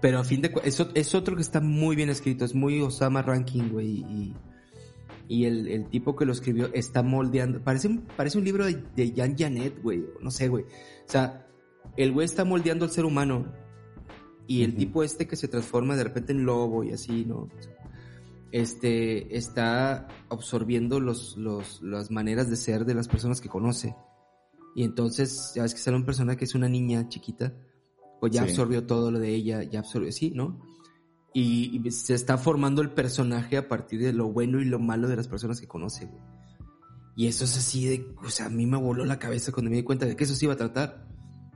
[0.00, 2.44] Pero a fin de cuentas, es, otro que está muy bien escrito.
[2.44, 3.88] Es muy Osama Ranking, güey.
[3.88, 4.34] Y,
[5.28, 7.62] y el, el, tipo que lo escribió está moldeando.
[7.62, 10.04] Parece un, parece un libro de, de Jan Janet, güey.
[10.22, 10.64] No sé, güey.
[10.64, 11.46] O sea,
[11.96, 13.52] el güey está moldeando al ser humano
[14.46, 17.48] y el tipo este que se transforma de repente en lobo y así, ¿no?
[18.52, 23.94] Este está absorbiendo los, los, las maneras de ser de las personas que conoce.
[24.74, 27.54] Y entonces, ya ves que sale una persona que es una niña chiquita,
[28.20, 30.60] pues ya absorbió todo lo de ella, ya absorbió, sí, ¿no?
[31.32, 35.16] Y, se está formando el personaje a partir de lo bueno y lo malo de
[35.16, 36.22] las personas que conoce, güey.
[37.16, 39.76] Y eso es así de, o sea, a mí me voló la cabeza cuando me
[39.76, 41.06] di cuenta de que eso se iba a tratar.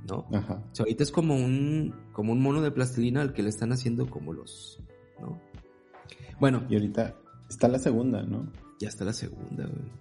[0.07, 0.27] ¿no?
[0.33, 0.63] Ajá.
[0.71, 3.73] O sea, ahorita es como un, como un mono de plastilina al que le están
[3.73, 4.79] haciendo como los,
[5.21, 5.41] ¿no?
[6.41, 6.65] Bueno.
[6.69, 7.15] Y ahorita
[7.49, 8.51] está la segunda, ¿no?
[8.81, 9.93] Ya está la segunda, güey.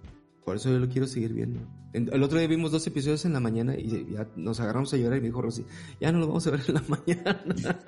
[0.44, 1.60] Por eso yo lo quiero seguir viendo.
[1.94, 5.18] El otro día vimos dos episodios en la mañana y ya nos agarramos a llorar
[5.18, 5.64] y me dijo Rosy,
[6.00, 7.80] ya no lo vamos a ver en la mañana.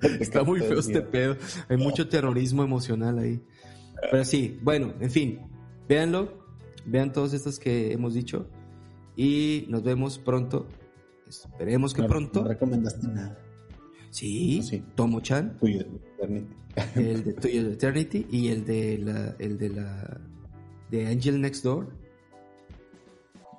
[0.20, 1.36] Está muy feo este pedo.
[1.68, 3.42] Hay mucho terrorismo emocional ahí.
[4.10, 5.40] Pero sí, bueno, en fin,
[5.86, 6.32] véanlo,
[6.86, 8.48] vean todas estas que hemos dicho
[9.16, 10.66] y nos vemos pronto
[11.30, 12.42] Esperemos que pronto.
[12.42, 13.38] No recomendaste nada.
[14.10, 14.82] Sí, sí.
[14.96, 15.56] Tomo Chan.
[16.94, 20.20] El de de Eternity y el de la, el de la,
[20.90, 21.96] de Angel Next Door.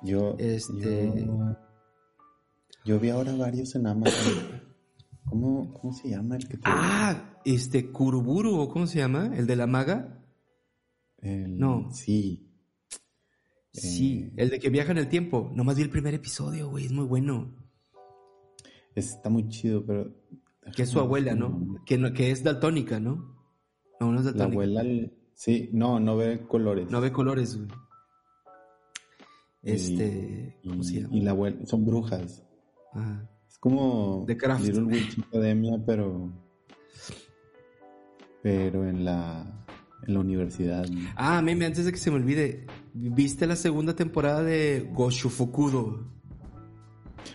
[0.02, 1.28] Yo, este,
[2.84, 4.62] yo, vi ahora varios en Amazon.
[5.24, 9.30] ¿Cómo, ¿Cómo se llama el que Ah, este Kuruburu, ¿o cómo se llama?
[9.36, 10.18] ¿El de la maga?
[11.22, 11.88] no.
[11.92, 12.48] Sí.
[13.72, 15.50] Sí, eh, el de que viaja en el tiempo.
[15.54, 17.54] Nomás vi el primer episodio, güey, es muy bueno.
[18.94, 20.12] Está muy chido, pero...
[20.74, 21.82] Que es su abuela, ¿no?
[21.84, 23.36] Que, no, que es daltónica, ¿no?
[24.00, 24.66] No, no es daltónica.
[24.66, 26.90] La abuela, sí, no, no ve colores.
[26.90, 27.68] No ve colores, güey.
[29.62, 31.14] Este, ¿cómo se llama?
[31.16, 32.44] Y la abuela, son brujas.
[32.92, 33.28] Ajá.
[33.48, 34.64] Es como The Craft.
[34.64, 36.32] Little Witch Academia, pero...
[38.42, 39.62] Pero en la
[40.06, 40.86] en la universidad.
[41.16, 46.10] Ah, meme, antes de que se me olvide, ¿viste la segunda temporada de Goshufukudo?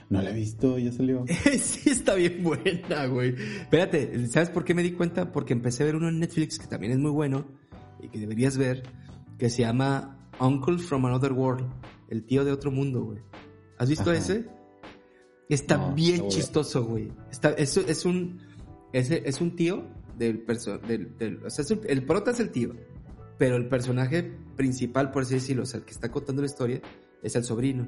[0.09, 1.25] No la he visto, ya salió.
[1.59, 3.35] sí, está bien buena, güey.
[3.61, 5.31] Espérate, ¿sabes por qué me di cuenta?
[5.31, 7.45] Porque empecé a ver uno en Netflix que también es muy bueno
[8.01, 8.83] y que deberías ver,
[9.37, 11.67] que se llama Uncle from Another World,
[12.09, 13.19] el tío de otro mundo, güey.
[13.77, 14.45] ¿Has visto ese?
[15.49, 17.11] Está bien chistoso, güey.
[17.31, 18.41] Está, es, es un,
[18.91, 19.85] es, es un tío
[20.17, 20.45] del,
[21.17, 22.75] del, o sea, el prota es el tío,
[23.37, 24.23] pero el personaje
[24.55, 26.81] principal, por así decirlo, o sea, el que está contando la historia,
[27.21, 27.87] es el sobrino.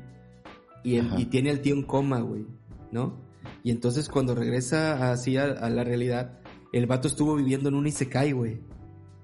[0.84, 2.46] Y, el, y tiene al tío en coma, güey,
[2.92, 3.30] ¿no?
[3.64, 6.40] Y entonces cuando regresa así a, la realidad,
[6.72, 8.62] el vato estuvo viviendo en un Isekai, güey.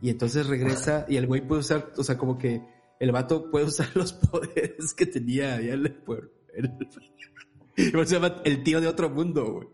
[0.02, 2.62] Y entonces regresa y el güey puede usar, o sea, como que
[3.00, 6.30] el vato puede usar los poderes que tenía allá en el pueblo.
[8.46, 9.68] el tío de otro mundo, güey.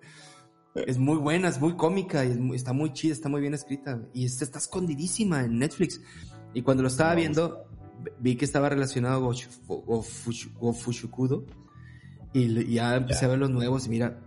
[0.74, 4.02] Es muy buena, es muy cómica, y está muy chida, está muy bien escrita.
[4.14, 6.02] Y está, escondidísima en Netflix.
[6.54, 7.66] Y cuando lo estaba viendo,
[8.20, 9.22] vi que estaba relacionado
[9.68, 11.46] con Fushukudo.
[12.34, 14.20] Y ya empecé a ver los nuevos y mira.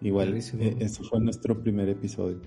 [0.00, 2.40] Igual, eh, ese fue nuestro primer episodio.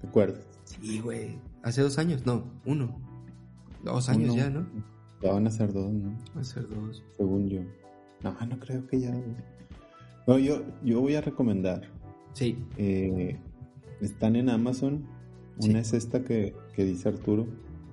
[0.00, 0.44] ¿Te acuerdas?
[0.64, 1.38] Sí, güey.
[1.62, 3.00] Hace dos años, no, uno.
[3.82, 4.66] Dos años ya, ¿no?
[5.22, 6.10] Ya van a ser dos, ¿no?
[6.34, 7.02] Van a ser dos.
[7.16, 7.62] Según yo.
[8.22, 9.14] No, no creo que ya.
[10.26, 11.90] No, yo, yo voy a recomendar.
[12.32, 12.58] Sí.
[12.76, 13.38] Eh,
[14.00, 15.06] están en Amazon.
[15.58, 17.46] Una es esta que, dice Arturo.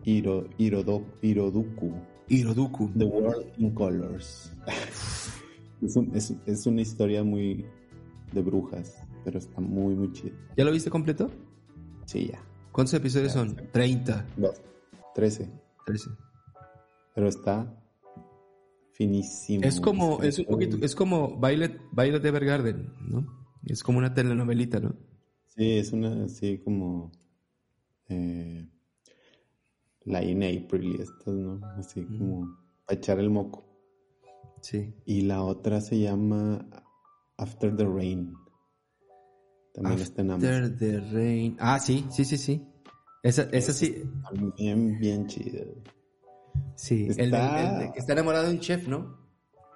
[0.03, 1.93] Hiroduku.
[2.31, 2.89] Hiroduku.
[2.97, 4.53] The World in Colors.
[6.13, 7.65] es, es, una historia muy
[8.31, 10.31] de brujas, pero está muy, muy chida.
[10.55, 11.29] ¿Ya lo viste completo?
[12.05, 12.41] Sí, ya.
[12.71, 13.57] ¿Cuántos episodios son?
[13.73, 14.25] 30.
[14.37, 14.61] Dos.
[15.13, 15.49] 13.
[15.85, 16.09] 13.
[17.15, 17.77] Pero está
[18.93, 19.65] finísimo.
[19.65, 23.27] Es como, es un poquito, es como Violet, Violet Evergarden, ¿no?
[23.65, 24.95] Es como una telenovelita, ¿no?
[25.47, 27.11] Sí, es una, así como
[28.07, 28.69] eh,
[30.05, 31.59] la in April y estas, ¿no?
[31.77, 33.63] Así como para echar el moco.
[34.61, 34.93] Sí.
[35.05, 36.65] Y la otra se llama
[37.37, 38.33] After the Rain.
[39.73, 41.55] También está en After the Rain.
[41.59, 42.67] Ah, sí, sí, sí, sí.
[43.23, 44.03] Esa, esa sí.
[44.57, 45.63] Bien, bien chida.
[46.75, 47.05] Sí.
[47.05, 49.17] El, Está- el- el que está enamorado de un chef, ¿no?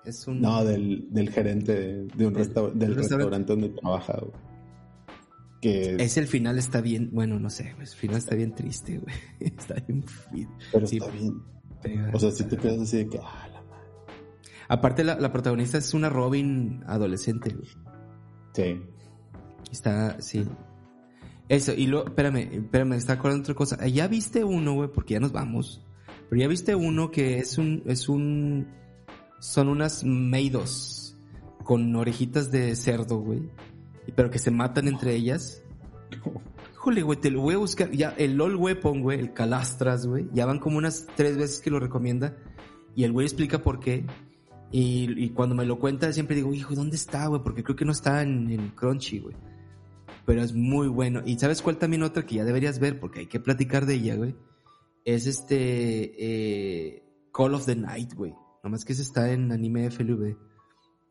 [0.03, 0.41] Es un.
[0.41, 3.37] No, del, del gerente de, de un Del- restaur- del del restaurante.
[3.37, 3.53] restaurante.
[3.53, 4.54] donde trabaja, güey.
[5.65, 7.09] Que, Es el final está bien.
[7.11, 9.15] Bueno, no sé, el final está bien triste, güey.
[9.39, 10.05] Está bien.
[10.71, 11.41] pero sí, está bien.
[11.81, 12.11] pega.
[12.13, 13.89] O sea, si te quedas así de que, ah, la madre.
[14.67, 17.67] Aparte, la, la protagonista es una Robin adolescente, güey.
[18.53, 18.79] Sí.
[19.71, 20.45] Está, sí.
[21.49, 23.87] Eso, y luego, espérame, espérame, está acordando otra cosa.
[23.87, 25.81] Ya viste uno, güey, porque ya nos vamos.
[26.29, 28.67] Pero ya viste uno que es un, es un,
[29.39, 31.17] son unas meidos
[31.63, 33.49] con orejitas de cerdo, güey.
[34.15, 35.63] Pero que se matan entre ellas.
[36.73, 37.91] Híjole, güey, te lo voy a buscar.
[37.91, 40.27] Ya, el LOL Weapon, güey, el Calastras, güey.
[40.33, 42.37] Ya van como unas tres veces que lo recomienda.
[42.95, 44.05] Y el güey explica por qué.
[44.71, 47.41] Y, cuando me lo cuenta siempre digo, hijo, ¿dónde está, güey?
[47.41, 49.35] Porque creo que no está en, en Crunchy, güey.
[50.25, 51.21] Pero es muy bueno.
[51.25, 52.99] ¿Y sabes cuál también otra que ya deberías ver?
[52.99, 54.35] Porque hay que platicar de ella, güey.
[55.05, 56.13] Es este...
[56.17, 58.33] eh, Call of the Night, güey.
[58.63, 60.37] Nomás que ese está en anime FLV.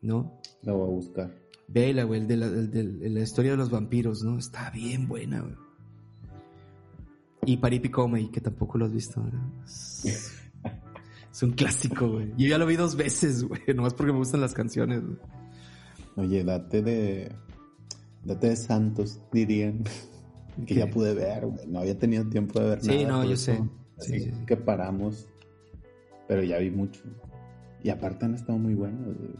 [0.01, 0.41] ¿No?
[0.63, 1.44] La voy a buscar.
[1.67, 4.37] Vela, güey, el de la, el de la historia de los vampiros, ¿no?
[4.37, 5.55] Está bien buena, güey.
[7.45, 9.41] Y Paripi Comey, que tampoco lo has visto, ¿verdad?
[9.65, 10.41] Es
[11.31, 12.31] es un clásico, güey.
[12.37, 13.61] Yo ya lo vi dos veces, güey.
[13.75, 15.17] Nomás porque me gustan las canciones, güey.
[16.15, 17.31] Oye, date de.
[18.23, 19.83] Date de Santos, dirían.
[20.55, 20.75] Que ¿Qué?
[20.75, 21.67] ya pude ver, güey.
[21.67, 23.07] No había tenido tiempo de ver Sí, nada.
[23.09, 23.63] no, por yo eso, sé.
[23.97, 24.45] Así Sí, sí, sí.
[24.45, 25.27] que paramos.
[26.29, 27.01] Pero ya vi mucho.
[27.83, 29.31] Y aparte han estado muy buenos, güey.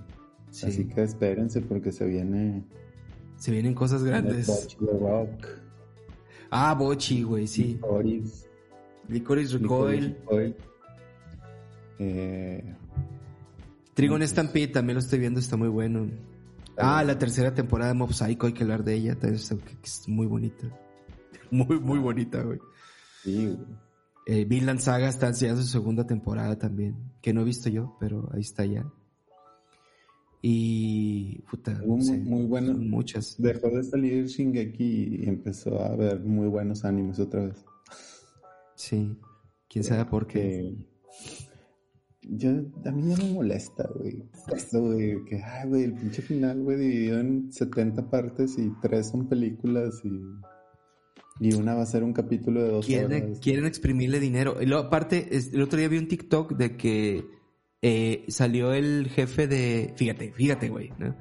[0.55, 0.67] Sí.
[0.67, 2.63] Así que espérense porque se viene.
[3.35, 4.47] Se vienen cosas grandes.
[4.79, 5.47] Rock.
[6.49, 7.73] Ah, Bochi, güey, sí.
[7.73, 8.47] Licorice
[9.09, 10.15] Licorice Recoil.
[10.21, 10.55] Recoil.
[11.99, 12.73] Eh,
[13.93, 16.09] Trigon Stampede también lo estoy viendo, está muy bueno.
[16.77, 20.25] Ah, la tercera temporada de Mob Psycho, hay que hablar de ella, también es muy
[20.25, 20.67] bonita.
[21.51, 22.59] Muy, muy bonita, güey.
[23.23, 23.57] sí, güey.
[24.25, 28.29] Eh, Vinland Saga está haciendo su segunda temporada también, que no he visto yo, pero
[28.33, 28.83] ahí está ya.
[30.47, 33.35] Y, puta, no sé, muy muchas.
[33.39, 37.65] Dejó de salir Shingeki y empezó a ver muy buenos animes otra vez.
[38.75, 39.17] Sí,
[39.67, 40.39] quién sabe por qué.
[42.21, 42.51] Que yo,
[42.85, 44.23] a mí ya me molesta, güey.
[44.55, 49.09] Esto, güey, que, ay, güey, el pinche final, güey, dividido en 70 partes y tres
[49.09, 50.21] son películas y,
[51.39, 53.39] y una va a ser un capítulo de dos Quieren, horas.
[53.39, 54.61] quieren exprimirle dinero.
[54.61, 57.25] Y luego, aparte, el otro día vi un TikTok de que
[57.81, 59.93] eh, salió el jefe de.
[59.97, 60.91] Fíjate, fíjate, güey.
[60.97, 61.15] ¿no?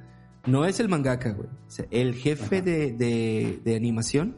[0.46, 1.48] No es el mangaka, güey.
[1.48, 4.36] O sea, el jefe de, de, de animación,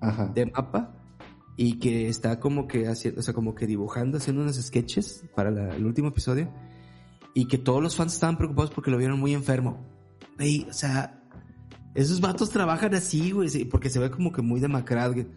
[0.00, 0.26] Ajá.
[0.34, 0.96] de mapa,
[1.56, 5.50] y que está como que haciendo, o sea, como que dibujando, haciendo unos sketches para
[5.50, 6.50] la- el último episodio.
[7.34, 9.86] Y que todos los fans estaban preocupados porque lo vieron muy enfermo.
[10.36, 11.22] Güey, o sea,
[11.94, 15.12] esos vatos trabajan así, güey, porque se ve como que muy demacrado.
[15.12, 15.28] güey.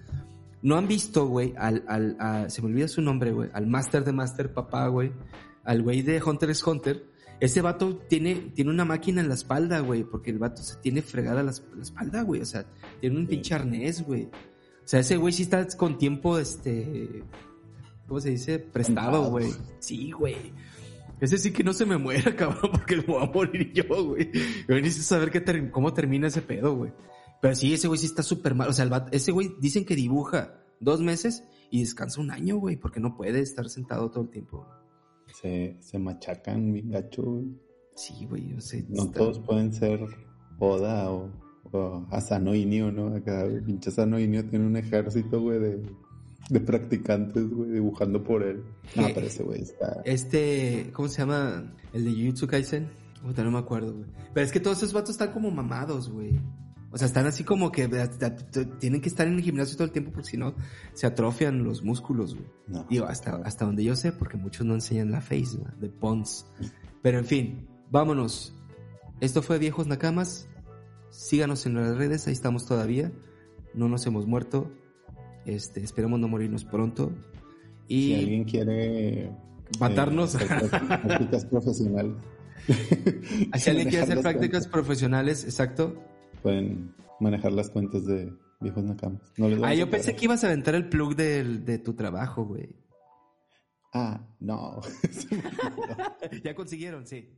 [0.61, 4.05] No han visto, güey, al, al, a- se me olvida su nombre, güey, al Master
[4.05, 5.11] de Master Papá, güey,
[5.63, 7.05] al güey de Hunter x Hunter.
[7.39, 11.01] Ese vato tiene, tiene una máquina en la espalda, güey, porque el vato se tiene
[11.01, 12.65] fregada la, la espalda, güey, o sea,
[13.01, 13.29] tiene un Sí.
[13.31, 14.25] pinche arnés, güey.
[14.25, 17.23] O sea, ese güey sí está con tiempo, este,
[18.07, 18.59] ¿cómo se dice?
[18.59, 19.51] Prestado, güey.
[19.79, 20.35] Sí, güey.
[21.19, 24.29] Ese sí que no se me muera, cabrón, porque me voy a morir yo, güey.
[24.67, 26.91] Yo necesito saber qué ter- cómo termina ese pedo, güey.
[27.41, 28.69] Pero sí, ese güey sí está súper mal.
[28.69, 32.57] O sea, el vato- ese güey dicen que dibuja dos meses y descansa un año,
[32.57, 34.65] güey, porque no puede estar sentado todo el tiempo.
[35.41, 37.45] Se, se machacan bien gacho, güey.
[37.95, 38.85] Sí, güey, yo sé.
[38.89, 39.99] No está- todos pueden ser
[40.59, 41.29] Oda o,
[41.71, 43.15] o Asano Inio, ¿no?
[43.15, 45.85] Acá, pinche Asano Inio tiene un ejército, güey, de,
[46.49, 48.63] de practicantes, güey, dibujando por él.
[48.95, 49.13] No, ¿Qué?
[49.13, 50.01] pero ese güey está...
[50.05, 51.73] Este, ¿cómo se llama?
[51.93, 52.87] El de Jujutsu Kaisen.
[53.21, 54.05] Puta, no me acuerdo, güey.
[54.33, 56.39] Pero es que todos esos vatos están como mamados, güey.
[56.93, 58.09] O sea, están así como que eh,
[58.79, 60.53] tienen que estar en el gimnasio todo el tiempo porque si no
[60.93, 62.45] se atrofian los músculos, güey.
[62.67, 65.71] No, Digo, hasta, hasta donde yo sé, porque muchos no enseñan la face, ¿no?
[65.79, 66.45] de Pons.
[67.01, 68.55] Pero en fin, vámonos.
[69.21, 70.47] Esto fue Viejos Nakamas.
[71.09, 73.11] Síganos en las redes, ahí estamos todavía.
[73.73, 74.71] No nos hemos muerto.
[75.47, 77.11] Este, esperemos no morirnos pronto.
[77.87, 79.31] Y Si alguien quiere...
[79.79, 80.35] matarnos.
[80.35, 80.47] eh,
[81.03, 82.13] prácticas profesionales.
[83.57, 85.99] si alguien quiere hacer prácticas profesionales, exacto.
[86.43, 89.21] Pueden manejar las cuentas de viejos nakamas.
[89.37, 92.45] No les Ah, yo pensé que ibas a aventar el plug del- de tu trabajo,
[92.45, 92.75] güey.
[93.93, 94.81] Ah, no.
[96.43, 97.29] ya consiguieron, sí.